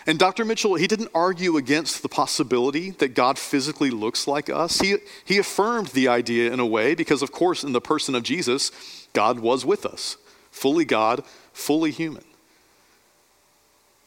And 0.08 0.18
Dr. 0.18 0.46
Mitchell, 0.46 0.76
he 0.76 0.86
didn't 0.86 1.10
argue 1.14 1.58
against 1.58 2.00
the 2.00 2.08
possibility 2.08 2.92
that 2.92 3.08
God 3.08 3.38
physically 3.38 3.90
looks 3.90 4.26
like 4.26 4.48
us. 4.48 4.80
He, 4.80 4.96
he 5.22 5.36
affirmed 5.36 5.88
the 5.88 6.08
idea 6.08 6.50
in 6.50 6.60
a 6.60 6.66
way 6.66 6.94
because, 6.94 7.20
of 7.20 7.30
course, 7.30 7.62
in 7.62 7.72
the 7.72 7.80
person 7.82 8.14
of 8.14 8.22
Jesus, 8.22 9.06
God 9.12 9.40
was 9.40 9.66
with 9.66 9.84
us, 9.84 10.16
fully 10.50 10.86
God, 10.86 11.24
fully 11.52 11.90
human. 11.90 12.24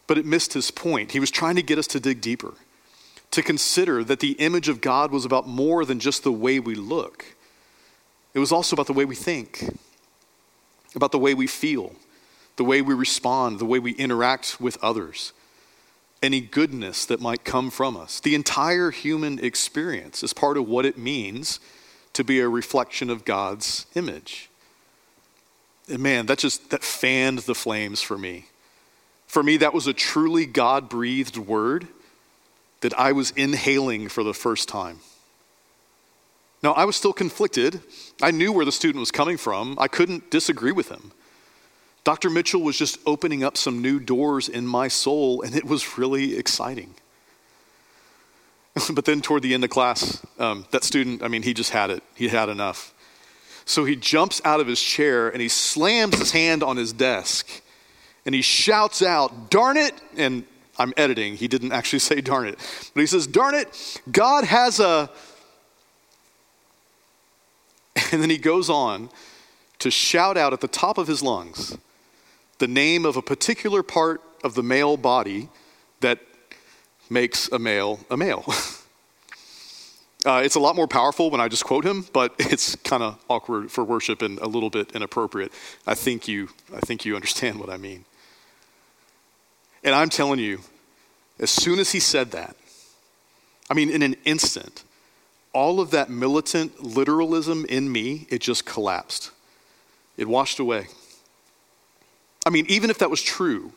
But 0.08 0.18
it 0.18 0.26
missed 0.26 0.54
his 0.54 0.72
point. 0.72 1.12
He 1.12 1.20
was 1.20 1.30
trying 1.30 1.56
to 1.58 1.62
get 1.62 1.78
us 1.78 1.86
to 1.88 2.00
dig 2.00 2.20
deeper, 2.20 2.56
to 3.30 3.44
consider 3.44 4.04
that 4.04 4.22
the 4.22 4.32
image 4.32 4.70
of 4.70 4.82
God 4.82 5.12
was 5.12 5.24
about 5.24 5.48
more 5.48 5.86
than 5.86 6.00
just 6.00 6.24
the 6.24 6.32
way 6.32 6.60
we 6.60 6.74
look, 6.74 7.36
it 8.34 8.40
was 8.40 8.52
also 8.52 8.76
about 8.76 8.88
the 8.88 8.94
way 8.94 9.06
we 9.06 9.14
think, 9.14 9.64
about 10.96 11.12
the 11.12 11.20
way 11.20 11.36
we 11.36 11.46
feel, 11.46 11.94
the 12.56 12.64
way 12.64 12.82
we 12.82 12.96
respond, 12.96 13.60
the 13.60 13.66
way 13.66 13.78
we 13.78 13.92
interact 13.92 14.60
with 14.60 14.84
others 14.84 15.32
any 16.22 16.42
goodness 16.42 17.06
that 17.06 17.20
might 17.20 17.44
come 17.44 17.70
from 17.70 17.98
us. 17.98 18.20
The 18.20 18.36
entire 18.36 18.92
human 18.92 19.40
experience 19.40 20.24
is 20.24 20.34
part 20.34 20.58
of 20.58 20.68
what 20.68 20.86
it 20.86 20.98
means 20.98 21.60
to 22.14 22.24
be 22.24 22.40
a 22.40 22.50
reflection 22.50 23.10
of 23.10 23.26
God's 23.26 23.86
image. 23.96 24.50
And 25.90 26.00
man, 26.00 26.28
that 26.28 26.38
just 26.38 26.70
that 26.70 26.84
fanned 26.84 27.40
the 27.40 27.56
flames 27.56 28.02
for 28.02 28.18
me. 28.18 28.46
For 29.28 29.42
me, 29.42 29.58
that 29.58 29.74
was 29.74 29.88
a 29.88 29.94
truly 29.94 30.46
God 30.46 30.90
breathed 30.90 31.38
word 31.38 31.88
that 32.82 32.98
I 33.00 33.14
was 33.14 33.32
inhaling 33.32 34.10
for 34.10 34.24
the 34.24 34.34
first 34.34 34.68
time. 34.68 35.00
Now, 36.64 36.74
I 36.74 36.86
was 36.86 36.96
still 36.96 37.14
conflicted. 37.14 37.82
I 38.22 38.32
knew 38.32 38.52
where 38.52 38.66
the 38.66 38.72
student 38.72 39.00
was 39.00 39.12
coming 39.12 39.38
from. 39.38 39.78
I 39.80 39.88
couldn't 39.88 40.30
disagree 40.30 40.72
with 40.72 40.90
him. 40.90 41.12
Dr. 42.04 42.30
Mitchell 42.30 42.62
was 42.62 42.78
just 42.78 42.98
opening 43.06 43.44
up 43.44 43.58
some 43.58 43.82
new 43.82 44.00
doors 44.00 44.50
in 44.50 44.66
my 44.66 44.88
soul, 44.88 45.42
and 45.42 45.56
it 45.56 45.66
was 45.66 45.98
really 45.98 46.36
exciting. 46.36 46.96
but 48.94 49.06
then 49.06 49.22
toward 49.22 49.44
the 49.44 49.54
end 49.54 49.64
of 49.64 49.70
class, 49.70 50.26
um, 50.40 50.66
that 50.72 50.84
student, 50.84 51.22
I 51.22 51.28
mean, 51.28 51.44
he 51.44 51.54
just 51.54 51.72
had 51.72 51.90
it. 51.90 52.04
He 52.16 52.30
had 52.30 52.50
enough. 52.50 52.94
So 53.66 53.86
he 53.86 53.96
jumps 53.96 54.42
out 54.44 54.60
of 54.60 54.68
his 54.68 54.82
chair 54.82 55.30
and 55.30 55.42
he 55.42 55.48
slams 55.48 56.18
his 56.18 56.32
hand 56.32 56.64
on 56.64 56.78
his 56.78 56.92
desk 56.92 57.62
and 58.26 58.36
he 58.36 58.42
shouts 58.42 59.02
out, 59.02 59.50
Darn 59.50 59.78
it! 59.78 59.94
And 60.18 60.46
I'm 60.78 60.94
editing. 60.98 61.36
He 61.36 61.48
didn't 61.48 61.72
actually 61.72 62.00
say 62.10 62.22
darn 62.22 62.48
it. 62.48 62.58
But 62.94 63.02
he 63.02 63.08
says, 63.08 63.28
Darn 63.28 63.56
it, 63.56 64.02
God 64.12 64.44
has 64.44 64.80
a. 64.80 65.10
And 68.14 68.22
then 68.22 68.30
he 68.30 68.38
goes 68.38 68.70
on 68.70 69.10
to 69.80 69.92
shout 69.92 70.38
out 70.38 70.54
at 70.54 70.62
the 70.62 70.68
top 70.68 70.98
of 70.98 71.08
his 71.08 71.22
lungs 71.22 71.78
the 72.62 72.68
name 72.68 73.06
of 73.06 73.18
a 73.18 73.24
particular 73.24 73.82
part 73.82 74.22
of 74.44 74.54
the 74.54 74.62
male 74.62 74.96
body 74.96 75.50
that 76.00 76.20
makes 77.10 77.52
a 77.52 77.58
male 77.58 78.00
a 78.12 78.16
male. 78.16 78.46
uh, 80.28 80.42
it's 80.46 80.54
a 80.54 80.60
lot 80.60 80.76
more 80.76 80.88
powerful 80.88 81.32
when 81.32 81.42
I 81.42 81.48
just 81.48 81.66
quote 81.66 81.84
him, 81.84 82.06
but 82.14 82.36
it's 82.40 82.76
kind 82.76 83.02
of 83.02 83.18
awkward 83.28 83.72
for 83.72 83.84
worship 83.84 84.22
and 84.22 84.38
a 84.40 84.48
little 84.48 84.70
bit 84.70 84.92
inappropriate. 84.92 85.52
I 85.88 85.96
think 85.96 86.28
you, 86.28 86.50
I 86.74 86.80
think 86.82 87.04
you 87.04 87.16
understand 87.16 87.60
what 87.60 87.72
I 87.72 87.78
mean. 87.78 88.06
And 89.84 89.96
I'm 89.96 90.10
telling 90.10 90.40
you, 90.40 90.60
as 91.40 91.50
soon 91.50 91.80
as 91.80 91.92
he 91.94 92.00
said 92.00 92.30
that, 92.32 92.56
I 93.72 93.74
mean, 93.74 93.90
in 93.90 94.04
an 94.04 94.16
instant, 94.24 94.84
all 95.52 95.80
of 95.80 95.90
that 95.92 96.12
militant 96.12 96.84
literalism 96.84 97.66
in 97.66 97.92
me, 97.92 98.28
it 98.30 98.40
just 98.40 98.68
collapsed. 98.68 99.32
It 100.16 100.28
washed 100.28 100.60
away. 100.60 100.86
I 102.46 102.50
mean, 102.50 102.66
even 102.68 102.90
if 102.90 102.98
that 103.00 103.10
was 103.10 103.22
true, 103.22 103.74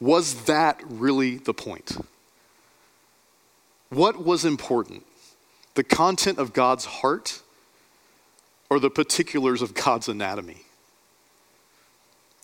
was 0.00 0.44
that 0.44 0.80
really 0.84 1.36
the 1.36 1.54
point? 1.54 1.96
What 3.88 4.24
was 4.24 4.44
important? 4.44 5.04
The 5.74 5.84
content 5.84 6.38
of 6.38 6.52
God's 6.52 6.86
heart 6.86 7.40
or 8.68 8.80
the 8.80 8.90
particulars 8.90 9.62
of 9.62 9.74
God's 9.74 10.08
anatomy? 10.08 10.62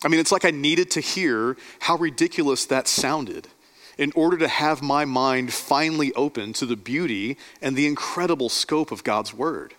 I 0.05 0.09
mean, 0.09 0.21
it's 0.21 0.31
like 0.31 0.45
I 0.45 0.51
needed 0.51 0.91
to 0.93 1.01
hear 1.01 1.57
how 1.81 1.97
ridiculous 1.97 2.67
that 2.67 2.87
sounded 2.87 3.49
in 3.97 4.13
order 4.15 4.39
to 4.39 4.47
have 4.47 4.81
my 4.81 5.05
mind 5.05 5.53
finally 5.53 6.13
open 6.15 6.53
to 6.53 6.67
the 6.67 6.77
beauty 6.77 7.37
and 7.61 7.75
the 7.75 7.87
incredible 7.87 8.49
scope 8.49 8.93
of 8.93 9.03
God's 9.03 9.35
Word. 9.35 9.75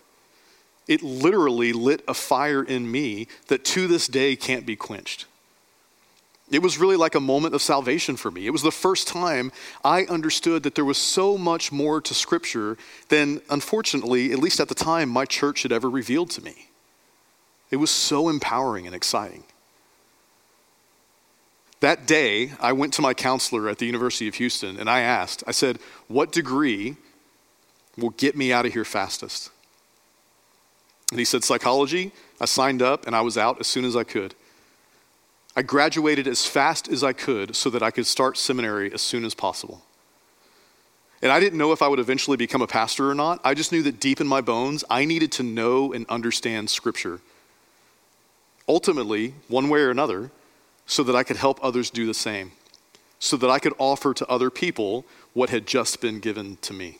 It 0.86 1.02
literally 1.02 1.72
lit 1.72 2.02
a 2.06 2.14
fire 2.14 2.62
in 2.62 2.90
me 2.90 3.28
that 3.46 3.64
to 3.66 3.86
this 3.86 4.08
day 4.08 4.36
can't 4.36 4.66
be 4.66 4.76
quenched. 4.76 5.24
It 6.50 6.62
was 6.62 6.78
really 6.78 6.96
like 6.96 7.14
a 7.14 7.20
moment 7.20 7.54
of 7.54 7.62
salvation 7.62 8.16
for 8.16 8.30
me. 8.30 8.46
It 8.46 8.50
was 8.50 8.62
the 8.62 8.72
first 8.72 9.06
time 9.06 9.52
I 9.84 10.04
understood 10.06 10.64
that 10.64 10.74
there 10.74 10.84
was 10.84 10.98
so 10.98 11.38
much 11.38 11.70
more 11.70 12.00
to 12.00 12.12
Scripture 12.12 12.76
than, 13.08 13.40
unfortunately, 13.50 14.32
at 14.32 14.40
least 14.40 14.58
at 14.58 14.68
the 14.68 14.74
time, 14.74 15.08
my 15.08 15.24
church 15.24 15.62
had 15.62 15.70
ever 15.70 15.88
revealed 15.88 16.30
to 16.30 16.42
me. 16.42 16.70
It 17.70 17.76
was 17.76 17.90
so 17.90 18.28
empowering 18.28 18.86
and 18.86 18.96
exciting. 18.96 19.44
That 21.78 22.06
day, 22.06 22.52
I 22.60 22.72
went 22.72 22.92
to 22.94 23.02
my 23.02 23.14
counselor 23.14 23.68
at 23.68 23.78
the 23.78 23.86
University 23.86 24.26
of 24.26 24.34
Houston 24.34 24.76
and 24.76 24.90
I 24.90 25.00
asked, 25.00 25.44
I 25.46 25.52
said, 25.52 25.78
What 26.08 26.32
degree 26.32 26.96
will 27.96 28.10
get 28.10 28.36
me 28.36 28.52
out 28.52 28.66
of 28.66 28.72
here 28.72 28.84
fastest? 28.84 29.50
And 31.10 31.18
he 31.18 31.24
said, 31.24 31.44
Psychology, 31.44 32.12
I 32.40 32.44
signed 32.44 32.82
up 32.82 33.06
and 33.06 33.16
I 33.16 33.20
was 33.22 33.38
out 33.38 33.60
as 33.60 33.66
soon 33.66 33.84
as 33.84 33.96
I 33.96 34.04
could. 34.04 34.34
I 35.56 35.62
graduated 35.62 36.26
as 36.26 36.46
fast 36.46 36.88
as 36.88 37.02
I 37.02 37.12
could 37.12 37.56
so 37.56 37.70
that 37.70 37.82
I 37.82 37.90
could 37.90 38.06
start 38.06 38.38
seminary 38.38 38.92
as 38.92 39.02
soon 39.02 39.24
as 39.24 39.34
possible. 39.34 39.82
And 41.22 41.30
I 41.30 41.40
didn't 41.40 41.58
know 41.58 41.72
if 41.72 41.82
I 41.82 41.88
would 41.88 41.98
eventually 41.98 42.36
become 42.36 42.62
a 42.62 42.66
pastor 42.66 43.10
or 43.10 43.14
not. 43.14 43.40
I 43.44 43.54
just 43.54 43.72
knew 43.72 43.82
that 43.82 44.00
deep 44.00 44.20
in 44.20 44.26
my 44.26 44.40
bones, 44.40 44.84
I 44.88 45.04
needed 45.04 45.32
to 45.32 45.42
know 45.42 45.92
and 45.92 46.06
understand 46.08 46.70
Scripture. 46.70 47.20
Ultimately, 48.68 49.34
one 49.48 49.68
way 49.68 49.80
or 49.80 49.90
another, 49.90 50.30
so 50.86 51.02
that 51.02 51.16
I 51.16 51.22
could 51.22 51.36
help 51.36 51.58
others 51.62 51.90
do 51.90 52.06
the 52.06 52.14
same, 52.14 52.52
so 53.18 53.36
that 53.36 53.50
I 53.50 53.58
could 53.58 53.74
offer 53.78 54.14
to 54.14 54.26
other 54.28 54.50
people 54.50 55.04
what 55.34 55.50
had 55.50 55.66
just 55.66 56.00
been 56.00 56.20
given 56.20 56.56
to 56.62 56.72
me. 56.72 56.98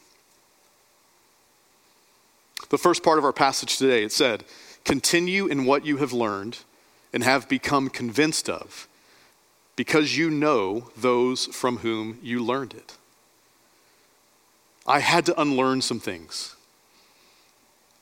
The 2.68 2.78
first 2.78 3.02
part 3.02 3.18
of 3.18 3.24
our 3.24 3.32
passage 3.32 3.78
today, 3.78 4.04
it 4.04 4.12
said, 4.12 4.44
Continue 4.84 5.46
in 5.46 5.64
what 5.64 5.86
you 5.86 5.96
have 5.96 6.12
learned 6.12 6.58
and 7.12 7.22
have 7.24 7.48
become 7.48 7.88
convinced 7.88 8.48
of, 8.48 8.88
because 9.76 10.16
you 10.16 10.30
know 10.30 10.90
those 10.96 11.46
from 11.46 11.78
whom 11.78 12.18
you 12.22 12.44
learned 12.44 12.74
it. 12.74 12.96
I 14.86 15.00
had 15.00 15.26
to 15.26 15.40
unlearn 15.40 15.82
some 15.82 16.00
things. 16.00 16.56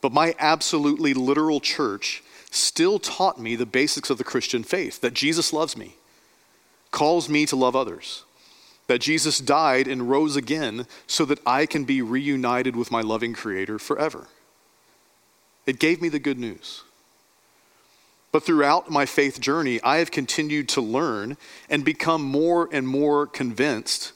But 0.01 0.13
my 0.13 0.33
absolutely 0.39 1.13
literal 1.13 1.59
church 1.59 2.23
still 2.51 2.99
taught 2.99 3.39
me 3.39 3.55
the 3.55 3.65
basics 3.65 4.09
of 4.09 4.17
the 4.17 4.23
Christian 4.23 4.63
faith 4.63 5.01
that 5.01 5.13
Jesus 5.13 5.53
loves 5.53 5.77
me, 5.77 5.95
calls 6.91 7.29
me 7.29 7.45
to 7.45 7.55
love 7.55 7.75
others, 7.75 8.23
that 8.87 9.01
Jesus 9.01 9.39
died 9.39 9.87
and 9.87 10.09
rose 10.09 10.35
again 10.35 10.87
so 11.05 11.25
that 11.25 11.39
I 11.45 11.65
can 11.65 11.83
be 11.83 12.01
reunited 12.01 12.75
with 12.75 12.91
my 12.91 13.01
loving 13.01 13.33
Creator 13.33 13.77
forever. 13.79 14.27
It 15.65 15.79
gave 15.79 16.01
me 16.01 16.09
the 16.09 16.17
good 16.17 16.39
news. 16.39 16.83
But 18.31 18.43
throughout 18.43 18.89
my 18.89 19.05
faith 19.05 19.39
journey, 19.39 19.81
I 19.81 19.97
have 19.97 20.11
continued 20.11 20.69
to 20.69 20.81
learn 20.81 21.37
and 21.69 21.83
become 21.83 22.21
more 22.23 22.69
and 22.71 22.87
more 22.87 23.25
convinced 23.25 24.13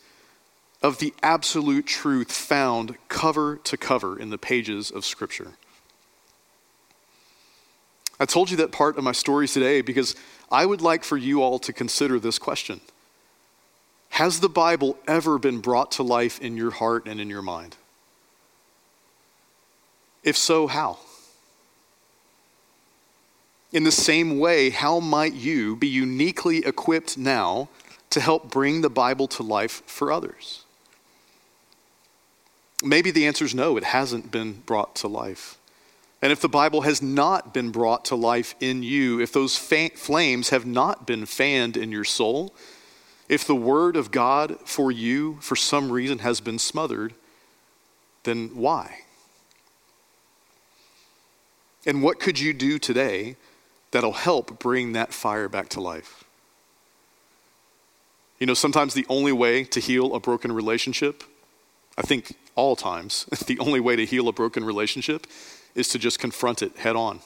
of 0.83 0.99
the 0.99 1.13
absolute 1.23 1.87
truth 1.87 2.31
found 2.31 2.97
cover 3.07 3.55
to 3.63 3.77
cover 3.77 4.19
in 4.19 4.29
the 4.29 4.37
pages 4.37 4.91
of 4.91 5.05
Scripture. 5.05 5.53
I 8.19 8.25
told 8.25 8.51
you 8.51 8.57
that 8.57 8.71
part 8.71 8.97
of 8.97 9.03
my 9.03 9.13
story 9.13 9.47
today 9.47 9.81
because 9.81 10.15
I 10.51 10.65
would 10.65 10.81
like 10.81 11.03
for 11.03 11.17
you 11.17 11.41
all 11.41 11.57
to 11.59 11.73
consider 11.73 12.19
this 12.19 12.37
question 12.37 12.81
Has 14.09 14.41
the 14.41 14.49
Bible 14.49 14.97
ever 15.07 15.39
been 15.39 15.59
brought 15.59 15.91
to 15.93 16.03
life 16.03 16.39
in 16.39 16.55
your 16.55 16.71
heart 16.71 17.07
and 17.07 17.19
in 17.19 17.29
your 17.29 17.41
mind? 17.41 17.77
If 20.23 20.37
so, 20.37 20.67
how? 20.67 20.99
In 23.73 23.83
the 23.83 23.91
same 23.91 24.37
way, 24.37 24.69
how 24.69 24.99
might 24.99 25.33
you 25.33 25.75
be 25.75 25.87
uniquely 25.87 26.59
equipped 26.59 27.17
now 27.17 27.69
to 28.11 28.21
help 28.21 28.51
bring 28.51 28.81
the 28.81 28.89
Bible 28.89 29.27
to 29.29 29.41
life 29.41 29.81
for 29.87 30.11
others? 30.11 30.63
Maybe 32.83 33.09
the 33.09 33.25
answer 33.25 33.45
is 33.45 33.55
no, 33.55 33.75
it 33.75 33.83
hasn't 33.83 34.29
been 34.29 34.61
brought 34.67 34.95
to 34.97 35.07
life. 35.07 35.57
And 36.21 36.31
if 36.31 36.39
the 36.39 36.47
Bible 36.47 36.81
has 36.81 37.01
not 37.01 37.51
been 37.51 37.71
brought 37.71 38.05
to 38.05 38.15
life 38.15 38.53
in 38.59 38.83
you, 38.83 39.19
if 39.19 39.33
those 39.33 39.57
fa- 39.57 39.89
flames 39.95 40.49
have 40.49 40.67
not 40.67 41.07
been 41.07 41.25
fanned 41.25 41.75
in 41.75 41.91
your 41.91 42.03
soul, 42.03 42.53
if 43.27 43.45
the 43.45 43.55
Word 43.55 43.95
of 43.95 44.11
God 44.11 44.57
for 44.65 44.91
you, 44.91 45.39
for 45.41 45.55
some 45.55 45.91
reason, 45.91 46.19
has 46.19 46.39
been 46.39 46.59
smothered, 46.59 47.15
then 48.23 48.51
why? 48.53 48.99
And 51.85 52.03
what 52.03 52.19
could 52.19 52.39
you 52.39 52.53
do 52.53 52.77
today 52.77 53.35
that'll 53.93 54.11
help 54.11 54.59
bring 54.59 54.93
that 54.93 55.13
fire 55.13 55.47
back 55.47 55.69
to 55.69 55.79
life. 55.79 56.23
You 58.39 58.47
know, 58.47 58.55
sometimes 58.55 58.95
the 58.95 59.05
only 59.07 59.31
way 59.31 59.63
to 59.65 59.79
heal 59.79 60.15
a 60.15 60.19
broken 60.19 60.51
relationship, 60.51 61.23
I 61.95 62.01
think 62.01 62.35
all 62.55 62.75
times, 62.75 63.25
the 63.47 63.59
only 63.59 63.79
way 63.79 63.95
to 63.95 64.05
heal 64.05 64.27
a 64.27 64.33
broken 64.33 64.65
relationship 64.65 65.27
is 65.75 65.87
to 65.89 65.99
just 65.99 66.19
confront 66.19 66.63
it 66.63 66.75
head 66.77 66.95
on. 66.95 67.19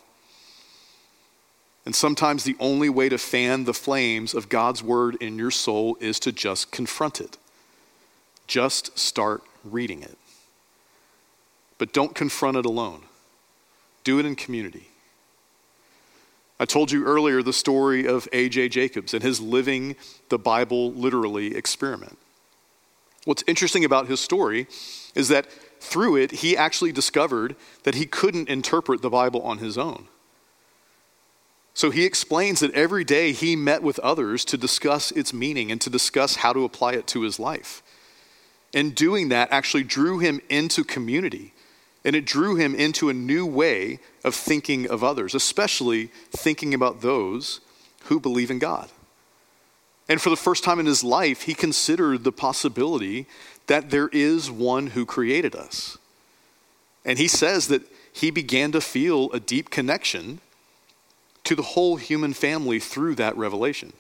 And 1.86 1.96
sometimes 1.96 2.44
the 2.44 2.58
only 2.60 2.90
way 2.90 3.08
to 3.08 3.18
fan 3.18 3.64
the 3.64 3.74
flames 3.74 4.34
of 4.34 4.50
God's 4.50 4.84
word 4.84 5.16
in 5.22 5.38
your 5.38 5.52
soul 5.52 5.98
is 6.02 6.20
to 6.20 6.34
just 6.34 6.70
confront 6.70 7.22
it. 7.22 7.38
Just 8.46 9.00
start 9.00 9.42
reading 9.64 10.04
it. 10.04 10.18
But 11.78 11.94
don't 11.94 12.14
confront 12.14 12.58
it 12.58 12.66
alone, 12.66 13.04
do 14.04 14.20
it 14.20 14.26
in 14.26 14.36
community. 14.36 14.90
I 16.60 16.66
told 16.66 16.92
you 16.92 17.06
earlier 17.06 17.44
the 17.44 17.54
story 17.54 18.08
of 18.08 18.28
A.J. 18.34 18.70
Jacobs 18.70 19.14
and 19.14 19.22
his 19.22 19.40
living 19.40 19.96
the 20.30 20.40
Bible 20.40 20.92
literally 20.92 21.56
experiment. 21.56 22.18
What's 23.26 23.44
interesting 23.46 23.86
about 23.86 24.08
his 24.08 24.20
story 24.20 24.68
is 25.14 25.28
that 25.28 25.48
through 25.80 26.16
it, 26.16 26.32
he 26.32 26.58
actually 26.58 26.92
discovered 26.92 27.56
that 27.84 27.96
he 27.96 28.06
couldn't 28.06 28.50
interpret 28.50 29.02
the 29.02 29.10
Bible 29.10 29.42
on 29.42 29.60
his 29.60 29.78
own. 29.78 30.08
So 31.74 31.92
he 31.92 32.06
explains 32.06 32.62
that 32.62 32.72
every 32.72 33.04
day 33.04 33.34
he 33.34 33.56
met 33.56 33.84
with 33.84 34.00
others 34.00 34.44
to 34.46 34.58
discuss 34.58 35.12
its 35.12 35.32
meaning 35.32 35.72
and 35.72 35.80
to 35.82 35.92
discuss 35.92 36.38
how 36.38 36.54
to 36.54 36.64
apply 36.64 36.94
it 36.94 37.06
to 37.08 37.22
his 37.22 37.40
life. 37.40 37.84
And 38.74 38.96
doing 38.96 39.30
that 39.30 39.52
actually 39.52 39.84
drew 39.84 40.18
him 40.18 40.42
into 40.50 40.84
community 40.84 41.54
and 42.08 42.16
it 42.16 42.24
drew 42.24 42.56
him 42.56 42.74
into 42.74 43.10
a 43.10 43.14
new 43.14 43.46
way 43.46 44.00
of 44.24 44.34
thinking 44.34 44.90
of 44.90 45.04
others, 45.04 45.36
especially 45.36 46.06
thinking 46.32 46.74
about 46.74 47.02
those 47.02 47.60
who 48.06 48.18
believe 48.18 48.50
in 48.50 48.60
God. 48.60 48.90
And 50.08 50.22
for 50.22 50.30
the 50.30 50.38
first 50.38 50.64
time 50.64 50.80
in 50.80 50.86
his 50.86 51.04
life, 51.04 51.42
he 51.42 51.54
considered 51.54 52.24
the 52.24 52.32
possibility 52.32 53.26
that 53.66 53.90
there 53.90 54.08
is 54.08 54.50
one 54.50 54.88
who 54.88 55.06
created 55.06 55.54
us. 55.54 55.98
And 57.04 57.20
he 57.20 57.28
says 57.28 57.68
that 57.68 57.82
he 58.14 58.32
began 58.32 58.72
to 58.72 58.80
feel 58.80 59.30
a 59.34 59.42
deep 59.42 59.70
connection 59.70 60.40
to 61.44 61.56
the 61.56 61.62
whole 61.62 61.98
human 61.98 62.32
family 62.34 62.80
through 62.80 63.16
that 63.16 63.36
revelation. 63.36 63.92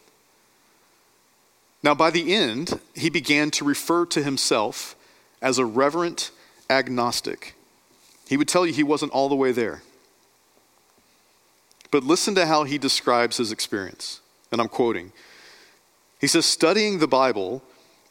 Now, 1.84 1.94
by 1.94 2.12
the 2.12 2.34
end, 2.34 2.80
he 2.96 3.10
began 3.10 3.52
to 3.52 3.66
refer 3.66 4.06
to 4.06 4.24
himself 4.24 4.96
as 5.42 5.58
a 5.58 5.66
reverent 5.66 6.32
agnostic 6.70 7.54
he 8.28 8.38
would 8.38 8.48
tell 8.48 8.66
you 8.66 8.74
he 8.74 8.84
wasn't 8.84 9.12
all 9.12 9.30
the 9.30 9.36
way 9.36 9.52
there. 9.52 9.82
But 11.92 12.04
listen 12.04 12.36
to 12.36 12.46
how 12.46 12.64
he 12.64 12.78
describes 12.78 13.38
his 13.38 13.52
experience. 13.52 14.22
And 14.52 14.60
I'm 14.60 14.68
quoting. 14.68 15.12
He 16.20 16.28
says, 16.28 16.46
Studying 16.46 17.00
the 17.00 17.08
Bible 17.08 17.64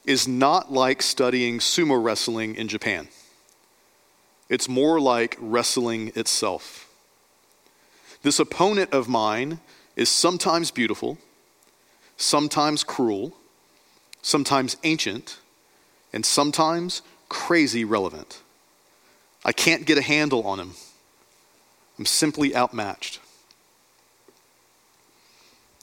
is 0.05 0.27
not 0.29 0.73
like 0.73 1.03
studying 1.03 1.59
sumo 1.59 2.03
wrestling 2.03 2.55
in 2.55 2.69
Japan, 2.69 3.09
it's 4.49 4.69
more 4.69 5.01
like 5.01 5.37
wrestling 5.41 6.13
itself. 6.15 6.89
This 8.23 8.39
opponent 8.39 8.93
of 8.93 9.09
mine 9.09 9.61
is 9.95 10.09
sometimes 10.09 10.71
beautiful, 10.71 11.19
sometimes 12.17 12.83
cruel, 12.83 13.37
sometimes 14.23 14.77
ancient, 14.85 15.39
and 16.13 16.25
sometimes 16.25 17.03
crazy 17.29 17.85
relevant. 17.85 18.41
I 19.47 19.53
can't 19.53 19.87
get 19.87 19.97
a 19.97 20.03
handle 20.03 20.45
on 20.45 20.59
him. 20.59 20.73
I'm 22.01 22.05
simply 22.05 22.55
outmatched. 22.55 23.21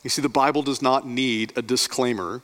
You 0.03 0.09
see, 0.09 0.21
the 0.21 0.27
Bible 0.27 0.63
does 0.63 0.81
not 0.81 1.07
need 1.07 1.53
a 1.55 1.61
disclaimer 1.61 2.41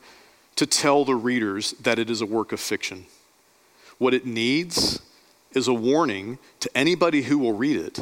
to 0.55 0.65
tell 0.65 1.03
the 1.03 1.15
readers 1.15 1.73
that 1.73 1.99
it 1.99 2.09
is 2.09 2.21
a 2.21 2.25
work 2.25 2.53
of 2.53 2.61
fiction. 2.61 3.05
What 3.97 4.13
it 4.13 4.25
needs 4.25 5.01
is 5.51 5.67
a 5.67 5.73
warning 5.73 6.39
to 6.61 6.69
anybody 6.73 7.23
who 7.23 7.37
will 7.37 7.51
read 7.51 7.75
it 7.75 7.99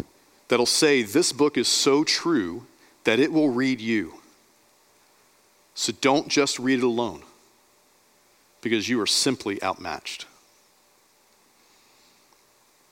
that'll 0.47 0.67
say, 0.67 1.01
This 1.01 1.33
book 1.33 1.57
is 1.57 1.67
so 1.67 2.03
true 2.03 2.67
that 3.03 3.19
it 3.19 3.33
will 3.33 3.49
read 3.49 3.81
you. 3.81 4.13
So 5.73 5.91
don't 6.01 6.27
just 6.27 6.59
read 6.59 6.79
it 6.79 6.85
alone, 6.85 7.23
because 8.61 8.87
you 8.87 9.01
are 9.01 9.07
simply 9.07 9.61
outmatched. 9.63 10.27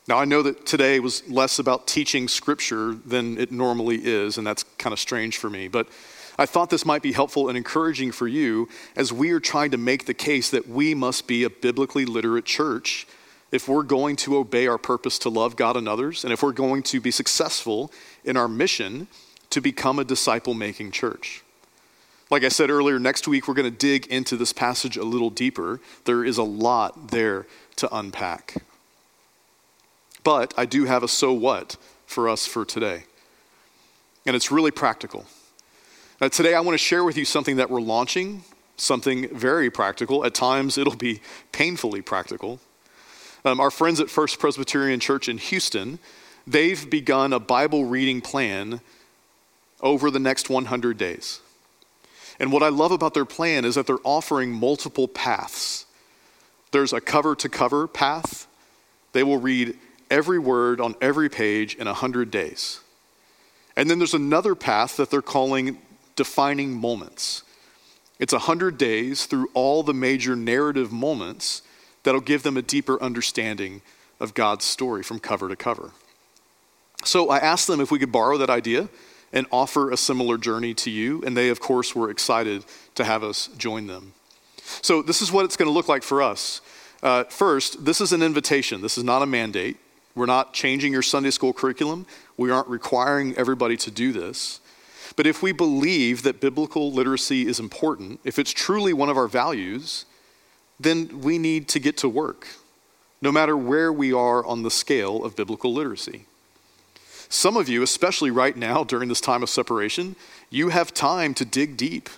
Now, 0.07 0.19
I 0.19 0.25
know 0.25 0.43
that 0.43 0.67
today 0.67 0.99
was 0.99 1.27
less 1.27 1.57
about 1.57 1.87
teaching 1.87 2.27
scripture 2.27 2.93
than 2.93 3.39
it 3.39 3.51
normally 3.51 3.99
is, 4.03 4.37
and 4.37 4.45
that's 4.45 4.63
kind 4.77 4.93
of 4.93 4.99
strange 4.99 5.37
for 5.37 5.49
me, 5.49 5.67
but 5.67 5.87
I 6.37 6.45
thought 6.45 6.69
this 6.69 6.85
might 6.85 7.01
be 7.01 7.13
helpful 7.13 7.47
and 7.47 7.57
encouraging 7.57 8.11
for 8.11 8.27
you 8.27 8.69
as 8.95 9.11
we 9.11 9.31
are 9.31 9.39
trying 9.39 9.71
to 9.71 9.77
make 9.77 10.05
the 10.05 10.13
case 10.13 10.51
that 10.51 10.67
we 10.67 10.93
must 10.93 11.27
be 11.27 11.43
a 11.43 11.49
biblically 11.49 12.05
literate 12.05 12.45
church 12.45 13.07
if 13.51 13.67
we're 13.67 13.83
going 13.83 14.15
to 14.17 14.37
obey 14.37 14.67
our 14.67 14.77
purpose 14.77 15.17
to 15.19 15.29
love 15.29 15.55
God 15.55 15.77
and 15.77 15.87
others, 15.87 16.23
and 16.23 16.31
if 16.31 16.43
we're 16.43 16.51
going 16.51 16.83
to 16.83 16.99
be 16.99 17.09
successful 17.09 17.91
in 18.23 18.37
our 18.37 18.47
mission 18.47 19.07
to 19.49 19.61
become 19.61 19.97
a 19.97 20.03
disciple 20.03 20.53
making 20.53 20.91
church. 20.91 21.41
Like 22.29 22.43
I 22.43 22.49
said 22.49 22.69
earlier, 22.69 22.99
next 22.99 23.27
week 23.27 23.47
we're 23.47 23.53
going 23.53 23.71
to 23.71 23.77
dig 23.77 24.07
into 24.07 24.35
this 24.35 24.51
passage 24.51 24.97
a 24.97 25.03
little 25.03 25.29
deeper. 25.29 25.79
There 26.03 26.25
is 26.25 26.37
a 26.37 26.43
lot 26.43 27.09
there 27.09 27.47
to 27.77 27.95
unpack. 27.95 28.61
But 30.25 30.55
I 30.57 30.65
do 30.65 30.85
have 30.85 31.03
a 31.03 31.07
so 31.07 31.31
what 31.31 31.77
for 32.07 32.27
us 32.27 32.45
for 32.45 32.65
today. 32.65 33.05
and 34.25 34.35
it's 34.35 34.51
really 34.51 34.71
practical. 34.71 35.25
Now, 36.19 36.29
today, 36.29 36.55
I 36.55 36.59
want 36.61 36.73
to 36.73 36.83
share 36.83 37.03
with 37.03 37.15
you 37.15 37.25
something 37.25 37.57
that 37.57 37.69
we're 37.69 37.79
launching, 37.79 38.43
something 38.75 39.29
very 39.29 39.69
practical. 39.69 40.25
At 40.25 40.33
times, 40.33 40.79
it'll 40.79 40.95
be 40.95 41.21
painfully 41.51 42.01
practical. 42.01 42.59
Um, 43.43 43.59
our 43.59 43.69
friends 43.69 43.99
at 43.99 44.09
First 44.09 44.39
Presbyterian 44.39 44.99
Church 44.99 45.29
in 45.29 45.37
Houston, 45.37 45.99
they've 46.47 46.89
begun 46.89 47.31
a 47.31 47.39
Bible 47.39 47.85
reading 47.85 48.19
plan 48.19 48.81
over 49.81 50.09
the 50.09 50.19
next 50.19 50.49
100 50.49 50.97
days. 50.97 51.39
And 52.39 52.51
what 52.51 52.63
I 52.63 52.69
love 52.69 52.91
about 52.91 53.13
their 53.13 53.25
plan 53.25 53.63
is 53.63 53.75
that 53.75 53.85
they're 53.85 53.99
offering 54.03 54.51
multiple 54.51 55.07
paths. 55.07 55.85
There's 56.71 56.93
a 56.93 57.01
cover 57.01 57.35
to 57.35 57.47
cover 57.47 57.87
path. 57.87 58.47
They 59.13 59.21
will 59.21 59.37
read 59.37 59.77
every 60.09 60.39
word 60.39 60.79
on 60.79 60.95
every 61.01 61.29
page 61.29 61.75
in 61.75 61.85
100 61.87 62.31
days. 62.31 62.81
And 63.75 63.89
then 63.89 63.99
there's 63.99 64.13
another 64.13 64.55
path 64.55 64.97
that 64.97 65.09
they're 65.09 65.21
calling 65.21 65.79
defining 66.15 66.73
moments. 66.73 67.43
It's 68.19 68.33
100 68.33 68.77
days 68.77 69.25
through 69.25 69.49
all 69.53 69.83
the 69.83 69.93
major 69.93 70.35
narrative 70.35 70.91
moments 70.91 71.61
that'll 72.03 72.21
give 72.21 72.43
them 72.43 72.55
a 72.55 72.61
deeper 72.61 73.01
understanding 73.01 73.81
of 74.19 74.33
God's 74.33 74.63
story 74.63 75.03
from 75.03 75.19
cover 75.19 75.49
to 75.49 75.55
cover. 75.55 75.91
So 77.03 77.29
I 77.29 77.37
asked 77.37 77.67
them 77.67 77.81
if 77.81 77.91
we 77.91 77.99
could 77.99 78.11
borrow 78.11 78.37
that 78.37 78.49
idea 78.49 78.89
and 79.33 79.45
offer 79.51 79.91
a 79.91 79.97
similar 79.97 80.37
journey 80.37 80.73
to 80.73 80.89
you, 80.89 81.21
and 81.23 81.35
they, 81.35 81.49
of 81.49 81.59
course, 81.59 81.93
were 81.93 82.09
excited 82.09 82.63
to 82.95 83.03
have 83.03 83.23
us 83.23 83.49
join 83.57 83.87
them. 83.87 84.13
So, 84.81 85.01
this 85.01 85.21
is 85.21 85.31
what 85.31 85.45
it's 85.45 85.57
going 85.57 85.67
to 85.67 85.73
look 85.73 85.89
like 85.89 86.01
for 86.01 86.23
us. 86.23 86.61
Uh, 87.03 87.25
first, 87.25 87.85
this 87.85 88.01
is 88.01 88.13
an 88.13 88.23
invitation, 88.23 88.81
this 88.81 88.97
is 88.97 89.03
not 89.03 89.21
a 89.21 89.25
mandate. 89.25 89.77
We're 90.15 90.25
not 90.25 90.53
changing 90.53 90.93
your 90.93 91.01
Sunday 91.01 91.31
school 91.31 91.51
curriculum. 91.51 92.05
We 92.37 92.49
aren't 92.49 92.69
requiring 92.69 93.35
everybody 93.35 93.75
to 93.77 93.91
do 93.91 94.13
this. 94.13 94.61
But 95.17 95.27
if 95.27 95.43
we 95.43 95.51
believe 95.51 96.23
that 96.23 96.39
biblical 96.39 96.91
literacy 96.91 97.47
is 97.47 97.59
important, 97.59 98.21
if 98.23 98.39
it's 98.39 98.51
truly 98.51 98.93
one 98.93 99.09
of 99.09 99.17
our 99.17 99.27
values, 99.27 100.05
then 100.79 101.21
we 101.21 101.37
need 101.37 101.67
to 101.69 101.79
get 101.79 101.97
to 101.97 102.09
work, 102.09 102.47
no 103.21 103.31
matter 103.31 103.55
where 103.55 103.91
we 103.91 104.11
are 104.13 104.45
on 104.45 104.63
the 104.63 104.71
scale 104.71 105.23
of 105.23 105.35
biblical 105.35 105.73
literacy. 105.73 106.25
Some 107.27 107.57
of 107.57 107.67
you, 107.67 107.81
especially 107.81 108.31
right 108.31 108.55
now 108.55 108.83
during 108.83 109.09
this 109.09 109.21
time 109.21 109.43
of 109.43 109.49
separation, 109.49 110.15
you 110.49 110.69
have 110.69 110.93
time 110.93 111.33
to 111.35 111.45
dig 111.45 111.75
deep, 111.75 112.09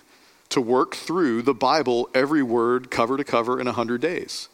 to 0.50 0.60
work 0.60 0.94
through 0.94 1.42
the 1.42 1.54
Bible, 1.54 2.08
every 2.14 2.42
word, 2.42 2.90
cover 2.90 3.16
to 3.16 3.24
cover, 3.24 3.60
in 3.60 3.66
100 3.66 4.00
days. 4.00 4.48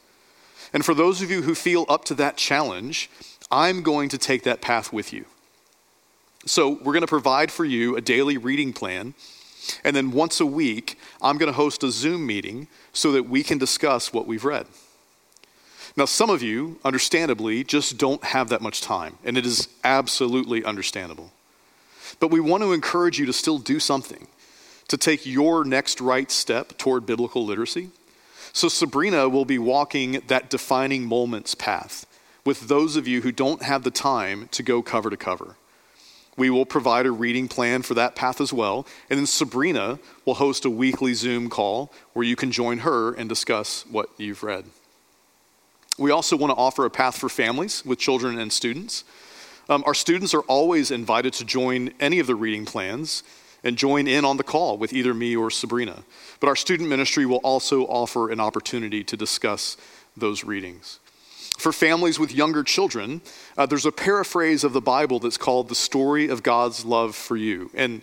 And 0.72 0.84
for 0.84 0.94
those 0.94 1.22
of 1.22 1.30
you 1.30 1.42
who 1.42 1.54
feel 1.54 1.86
up 1.88 2.04
to 2.06 2.14
that 2.14 2.36
challenge, 2.36 3.08
I'm 3.50 3.82
going 3.82 4.08
to 4.10 4.18
take 4.18 4.42
that 4.44 4.60
path 4.60 4.92
with 4.92 5.12
you. 5.12 5.26
So, 6.46 6.70
we're 6.70 6.92
going 6.92 7.00
to 7.00 7.06
provide 7.06 7.50
for 7.50 7.64
you 7.64 7.96
a 7.96 8.02
daily 8.02 8.36
reading 8.36 8.72
plan. 8.72 9.14
And 9.82 9.96
then 9.96 10.10
once 10.10 10.40
a 10.40 10.46
week, 10.46 10.98
I'm 11.22 11.38
going 11.38 11.50
to 11.50 11.56
host 11.56 11.82
a 11.82 11.90
Zoom 11.90 12.26
meeting 12.26 12.68
so 12.92 13.12
that 13.12 13.28
we 13.28 13.42
can 13.42 13.56
discuss 13.56 14.12
what 14.12 14.26
we've 14.26 14.44
read. 14.44 14.66
Now, 15.96 16.04
some 16.04 16.28
of 16.28 16.42
you, 16.42 16.78
understandably, 16.84 17.64
just 17.64 17.96
don't 17.96 18.22
have 18.24 18.50
that 18.50 18.60
much 18.60 18.82
time, 18.82 19.16
and 19.24 19.38
it 19.38 19.46
is 19.46 19.68
absolutely 19.84 20.64
understandable. 20.64 21.32
But 22.20 22.30
we 22.30 22.40
want 22.40 22.62
to 22.62 22.72
encourage 22.72 23.18
you 23.18 23.26
to 23.26 23.32
still 23.32 23.58
do 23.58 23.80
something, 23.80 24.26
to 24.88 24.98
take 24.98 25.24
your 25.24 25.64
next 25.64 26.00
right 26.00 26.30
step 26.30 26.76
toward 26.76 27.06
biblical 27.06 27.46
literacy. 27.46 27.88
So, 28.52 28.68
Sabrina 28.68 29.30
will 29.30 29.46
be 29.46 29.58
walking 29.58 30.20
that 30.26 30.50
defining 30.50 31.06
moments 31.06 31.54
path 31.54 32.04
with 32.44 32.68
those 32.68 32.96
of 32.96 33.08
you 33.08 33.22
who 33.22 33.32
don't 33.32 33.62
have 33.62 33.84
the 33.84 33.90
time 33.90 34.48
to 34.52 34.62
go 34.62 34.82
cover 34.82 35.10
to 35.10 35.16
cover. 35.16 35.56
We 36.36 36.50
will 36.50 36.66
provide 36.66 37.06
a 37.06 37.12
reading 37.12 37.48
plan 37.48 37.82
for 37.82 37.94
that 37.94 38.16
path 38.16 38.40
as 38.40 38.52
well. 38.52 38.86
And 39.08 39.18
then 39.18 39.26
Sabrina 39.26 39.98
will 40.24 40.34
host 40.34 40.64
a 40.64 40.70
weekly 40.70 41.14
Zoom 41.14 41.48
call 41.48 41.92
where 42.12 42.24
you 42.24 42.36
can 42.36 42.50
join 42.50 42.78
her 42.78 43.14
and 43.14 43.28
discuss 43.28 43.84
what 43.86 44.08
you've 44.18 44.42
read. 44.42 44.64
We 45.96 46.10
also 46.10 46.36
want 46.36 46.50
to 46.50 46.56
offer 46.56 46.84
a 46.84 46.90
path 46.90 47.16
for 47.16 47.28
families 47.28 47.84
with 47.84 48.00
children 48.00 48.38
and 48.38 48.52
students. 48.52 49.04
Um, 49.68 49.84
our 49.86 49.94
students 49.94 50.34
are 50.34 50.40
always 50.40 50.90
invited 50.90 51.32
to 51.34 51.44
join 51.44 51.90
any 52.00 52.18
of 52.18 52.26
the 52.26 52.34
reading 52.34 52.64
plans 52.64 53.22
and 53.62 53.78
join 53.78 54.08
in 54.08 54.24
on 54.24 54.36
the 54.36 54.42
call 54.42 54.76
with 54.76 54.92
either 54.92 55.14
me 55.14 55.36
or 55.36 55.50
Sabrina. 55.50 56.02
But 56.40 56.48
our 56.48 56.56
student 56.56 56.88
ministry 56.88 57.24
will 57.24 57.38
also 57.38 57.84
offer 57.84 58.30
an 58.30 58.40
opportunity 58.40 59.04
to 59.04 59.16
discuss 59.16 59.76
those 60.16 60.44
readings. 60.44 60.98
For 61.58 61.72
families 61.72 62.18
with 62.18 62.34
younger 62.34 62.62
children, 62.62 63.22
uh, 63.56 63.66
there's 63.66 63.86
a 63.86 63.92
paraphrase 63.92 64.64
of 64.64 64.72
the 64.72 64.80
Bible 64.80 65.18
that's 65.20 65.38
called 65.38 65.68
The 65.68 65.74
Story 65.74 66.28
of 66.28 66.42
God's 66.42 66.84
Love 66.84 67.14
for 67.14 67.36
You. 67.36 67.70
And 67.74 68.02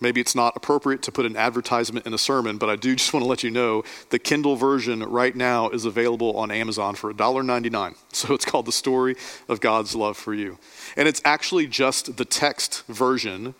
maybe 0.00 0.20
it's 0.20 0.34
not 0.34 0.56
appropriate 0.56 1.02
to 1.02 1.12
put 1.12 1.26
an 1.26 1.36
advertisement 1.36 2.06
in 2.06 2.14
a 2.14 2.18
sermon, 2.18 2.56
but 2.56 2.70
I 2.70 2.76
do 2.76 2.94
just 2.96 3.12
want 3.12 3.24
to 3.24 3.28
let 3.28 3.42
you 3.42 3.50
know 3.50 3.84
the 4.10 4.18
Kindle 4.18 4.56
version 4.56 5.02
right 5.02 5.34
now 5.34 5.68
is 5.70 5.84
available 5.84 6.36
on 6.36 6.50
Amazon 6.50 6.94
for 6.94 7.12
$1.99. 7.12 7.96
So 8.12 8.34
it's 8.34 8.44
called 8.44 8.66
The 8.66 8.72
Story 8.72 9.16
of 9.48 9.60
God's 9.60 9.94
Love 9.94 10.16
for 10.16 10.34
You. 10.34 10.58
And 10.96 11.08
it's 11.08 11.22
actually 11.24 11.66
just 11.66 12.16
the 12.16 12.24
text 12.24 12.84
version 12.86 13.54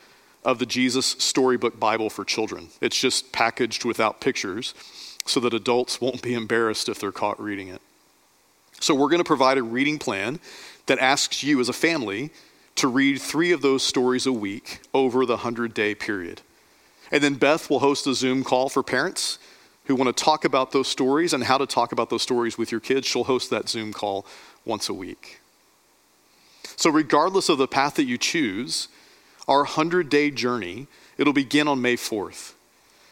of 0.45 0.59
the 0.59 0.67
Jesus 0.67 1.07
Storybook 1.07 1.79
Bible 1.79 2.11
for 2.11 2.25
children. 2.25 2.69
It's 2.81 2.99
just 2.99 3.33
packaged 3.33 3.85
without 3.85 4.21
pictures 4.21 4.75
so 5.27 5.41
that 5.41 5.55
adults 5.55 6.01
won't 6.01 6.23
be 6.23 6.35
embarrassed 6.35 6.89
if 6.89 6.99
they're 6.99 7.13
caught 7.13 7.41
reading 7.41 7.69
it. 7.69 7.81
So, 8.81 8.95
we're 8.95 9.09
going 9.09 9.19
to 9.21 9.25
provide 9.25 9.59
a 9.59 9.63
reading 9.63 9.99
plan 9.99 10.41
that 10.87 10.99
asks 10.99 11.43
you 11.43 11.61
as 11.61 11.69
a 11.69 11.75
family 11.75 12.31
to 12.77 12.89
read 12.89 13.21
three 13.21 13.53
of 13.53 13.63
those 13.63 13.83
stories 13.83 14.27
a 14.27 14.33
week 14.33 14.81
over 14.95 15.27
the 15.27 15.35
100 15.35 15.75
day 15.75 15.95
period. 15.95 16.41
And 17.13 17.23
then 17.23 17.35
Beth 17.35 17.69
will 17.69 17.81
host 17.81 18.07
a 18.07 18.15
Zoom 18.15 18.43
call 18.43 18.69
for 18.69 18.83
parents 18.83 19.39
who 19.85 19.95
want 19.95 20.17
to 20.17 20.25
talk 20.25 20.45
about 20.45 20.73
those 20.73 20.89
stories 20.89 21.33
and 21.33 21.45
how 21.45 21.59
to 21.59 21.67
talk 21.67 21.93
about 21.93 22.11
those 22.11 22.23
stories 22.23 22.57
with 22.57 22.71
your 22.71 22.81
kids. 22.81 23.07
She'll 23.07 23.25
host 23.25 23.51
that 23.51 23.69
Zoom 23.69 23.93
call 23.93 24.25
once 24.65 24.89
a 24.89 24.95
week. 24.95 25.41
So, 26.77 26.91
regardless 26.91 27.49
of 27.49 27.59
the 27.59 27.69
path 27.69 27.97
that 27.97 28.05
you 28.05 28.17
choose, 28.17 28.89
our 29.47 29.59
100 29.59 30.09
day 30.09 30.31
journey, 30.31 30.87
it'll 31.19 31.33
begin 31.33 31.69
on 31.69 31.83
May 31.83 31.97
4th. 31.97 32.55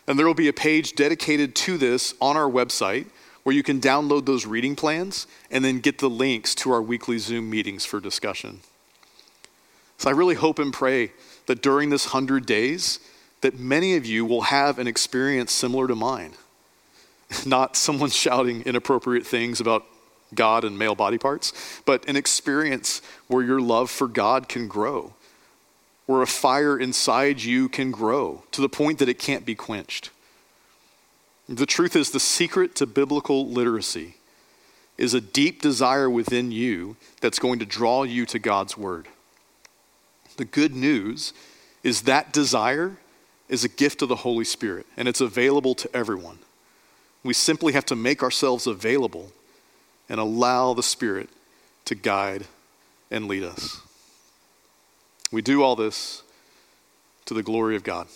And 0.07 0.19
there 0.19 0.27
will 0.27 0.35
be 0.35 0.49
a 0.49 0.55
page 0.55 0.95
dedicated 0.95 1.55
to 1.57 1.77
this 1.77 2.15
on 2.21 2.37
our 2.37 2.49
website 2.49 3.07
where 3.43 3.55
you 3.55 3.63
can 3.63 3.81
download 3.81 4.27
those 4.27 4.47
reading 4.47 4.77
plans 4.77 5.27
and 5.51 5.65
then 5.65 5.81
get 5.81 5.99
the 5.99 6.11
links 6.11 6.55
to 6.57 6.71
our 6.71 6.83
weekly 6.83 7.19
Zoom 7.19 7.49
meetings 7.49 7.85
for 7.85 8.01
discussion. 8.01 8.61
So 9.99 10.11
I 10.11 10.13
really 10.13 10.35
hope 10.37 10.59
and 10.59 10.73
pray 10.73 11.13
that 11.47 11.63
during 11.63 11.91
this 11.91 12.07
100 12.07 12.47
days 12.47 13.01
that 13.41 13.59
many 13.59 13.97
of 13.97 14.07
you 14.07 14.25
will 14.25 14.43
have 14.43 14.79
an 14.79 14.87
experience 14.87 15.53
similar 15.53 15.89
to 15.89 15.95
mine. 15.95 16.33
Not 17.47 17.77
someone 17.77 18.11
shouting 18.11 18.63
inappropriate 18.63 19.27
things 19.27 19.61
about 19.61 19.85
God 20.35 20.65
and 20.65 20.79
male 20.79 20.95
body 20.95 21.19
parts, 21.19 21.53
but 21.85 22.07
an 22.09 22.17
experience 22.17 23.01
where 23.29 23.43
your 23.43 23.61
love 23.61 23.91
for 23.91 24.07
God 24.07 24.49
can 24.49 24.69
grow, 24.69 25.15
where 26.07 26.23
a 26.23 26.27
fire 26.27 26.79
inside 26.79 27.43
you 27.43 27.69
can 27.69 27.91
grow 27.91 28.43
to 28.53 28.61
the 28.61 28.69
point 28.69 28.99
that 28.99 29.09
it 29.09 29.19
can't 29.19 29.47
be 29.47 29.55
quenched. 29.55 30.11
The 31.49 31.67
truth 31.67 31.97
is, 31.97 32.11
the 32.11 32.21
secret 32.21 32.75
to 32.77 32.87
biblical 32.87 33.49
literacy 33.49 34.17
is 34.99 35.15
a 35.15 35.21
deep 35.21 35.63
desire 35.63 36.11
within 36.11 36.53
you 36.53 36.97
that's 37.21 37.39
going 37.39 37.59
to 37.61 37.65
draw 37.65 38.03
you 38.03 38.27
to 38.27 38.39
God's 38.39 38.77
Word. 38.77 39.09
The 40.37 40.45
good 40.45 40.75
news 40.75 41.33
is 41.83 42.03
that 42.03 42.33
desire 42.33 42.99
is 43.49 43.65
a 43.65 43.69
gift 43.69 44.03
of 44.03 44.09
the 44.09 44.17
Holy 44.17 44.45
Spirit, 44.45 44.87
and 44.97 45.09
it's 45.09 45.23
available 45.23 45.75
to 45.77 45.97
everyone. 45.97 46.39
We 47.25 47.33
simply 47.33 47.73
have 47.73 47.87
to 47.87 47.97
make 47.97 48.23
ourselves 48.23 48.67
available 48.67 49.33
and 50.09 50.21
allow 50.21 50.75
the 50.75 50.83
Spirit 50.83 51.31
to 51.87 51.95
guide 51.95 52.45
and 53.11 53.27
lead 53.27 53.45
us. 53.45 53.81
We 55.33 55.41
do 55.41 55.63
all 55.63 55.77
this 55.77 56.23
to 57.25 57.35
the 57.35 57.43
glory 57.43 57.77
of 57.77 57.85
God. 57.85 58.09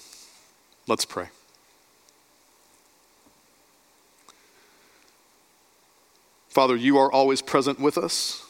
Let's 0.86 1.04
pray. 1.04 1.28
Father, 6.52 6.76
you 6.76 6.98
are 6.98 7.10
always 7.10 7.40
present 7.40 7.80
with 7.80 7.96
us. 7.96 8.44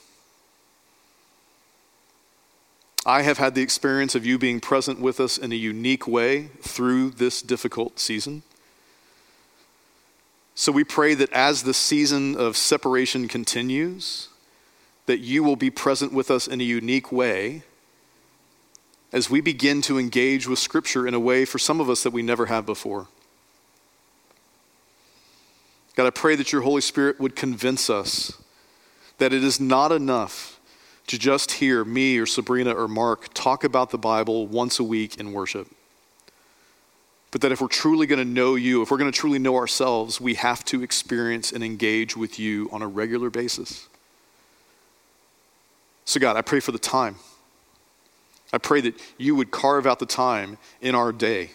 I 3.07 3.23
have 3.23 3.39
had 3.39 3.55
the 3.55 3.63
experience 3.63 4.17
of 4.17 4.27
you 4.27 4.39
being 4.39 4.59
present 4.59 5.01
with 5.01 5.21
us 5.21 5.39
in 5.39 5.53
a 5.53 5.55
unique 5.55 6.09
way 6.09 6.49
through 6.63 7.11
this 7.11 7.41
difficult 7.41 8.01
season. 8.01 8.43
So 10.57 10.73
we 10.73 10.83
pray 10.83 11.15
that 11.15 11.33
as 11.33 11.63
the 11.63 11.73
season 11.73 12.35
of 12.35 12.57
separation 12.57 13.29
continues, 13.29 14.31
that 15.07 15.21
you 15.21 15.45
will 15.45 15.55
be 15.55 15.71
present 15.71 16.13
with 16.13 16.29
us 16.29 16.49
in 16.49 16.61
a 16.61 16.65
unique 16.65 17.13
way 17.13 17.63
as 19.13 19.31
we 19.31 19.41
begin 19.41 19.81
to 19.83 19.97
engage 19.97 20.49
with 20.49 20.59
Scripture 20.59 21.07
in 21.07 21.15
a 21.15 21.21
way 21.21 21.45
for 21.45 21.61
some 21.61 21.81
of 21.81 21.89
us 21.89 22.03
that 22.03 22.13
we 22.13 22.23
never 22.23 22.47
have 22.47 22.67
before. 22.67 23.07
God, 25.95 26.07
I 26.07 26.11
pray 26.11 26.37
that 26.37 26.53
your 26.53 26.63
Holy 26.63 26.81
Spirit 26.81 27.21
would 27.21 27.37
convince 27.37 27.91
us 27.91 28.33
that 29.19 29.33
it 29.33 29.45
is 29.45 29.61
not 29.61 29.93
enough 29.93 30.59
to 31.07 31.19
just 31.19 31.53
hear 31.53 31.85
me 31.85 32.19
or 32.19 32.27
Sabrina 32.27 32.73
or 32.73 32.89
Mark 32.89 33.35
talk 33.35 33.65
about 33.65 33.91
the 33.91 33.99
Bible 33.99 34.47
once 34.47 34.79
a 34.79 34.85
week 34.85 35.19
in 35.19 35.33
worship. 35.33 35.69
But 37.31 37.41
that 37.43 37.53
if 37.53 37.61
we're 37.61 37.69
truly 37.69 38.07
going 38.07 38.19
to 38.19 38.25
know 38.25 38.55
you, 38.55 38.83
if 38.83 38.91
we're 38.91 38.99
going 38.99 39.11
to 39.11 39.19
truly 39.19 39.39
know 39.39 39.57
ourselves, 39.57 40.21
we 40.21 40.35
have 40.35 40.65
to 40.67 40.83
experience 40.83 41.53
and 41.53 41.63
engage 41.63 42.17
with 42.17 42.39
you 42.39 42.69
on 42.73 42.83
a 42.83 42.89
regular 42.89 43.31
basis. 43.31 43.89
So, 46.05 46.21
God, 46.21 46.37
I 46.37 46.43
pray 46.43 46.61
for 46.61 46.73
the 46.73 46.79
time. 46.79 47.17
I 48.53 48.59
pray 48.59 48.81
that 48.83 49.01
you 49.19 49.35
would 49.35 49.51
carve 49.51 49.87
out 49.87 49.99
the 49.99 50.07
time 50.07 50.59
in 50.81 50.95
our 50.95 51.11
day, 51.11 51.53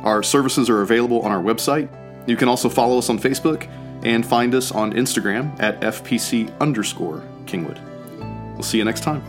Our 0.04 0.22
services 0.22 0.70
are 0.70 0.82
available 0.82 1.22
on 1.22 1.32
our 1.32 1.42
website. 1.42 1.88
You 2.28 2.36
can 2.36 2.48
also 2.48 2.68
follow 2.68 2.98
us 2.98 3.08
on 3.08 3.18
Facebook 3.18 3.66
and 4.04 4.24
find 4.24 4.54
us 4.54 4.70
on 4.70 4.92
Instagram 4.92 5.60
at 5.60 5.80
FPC 5.80 6.56
underscore 6.60 7.24
Kingwood. 7.46 7.80
We'll 8.54 8.62
see 8.62 8.78
you 8.78 8.84
next 8.84 9.02
time. 9.02 9.24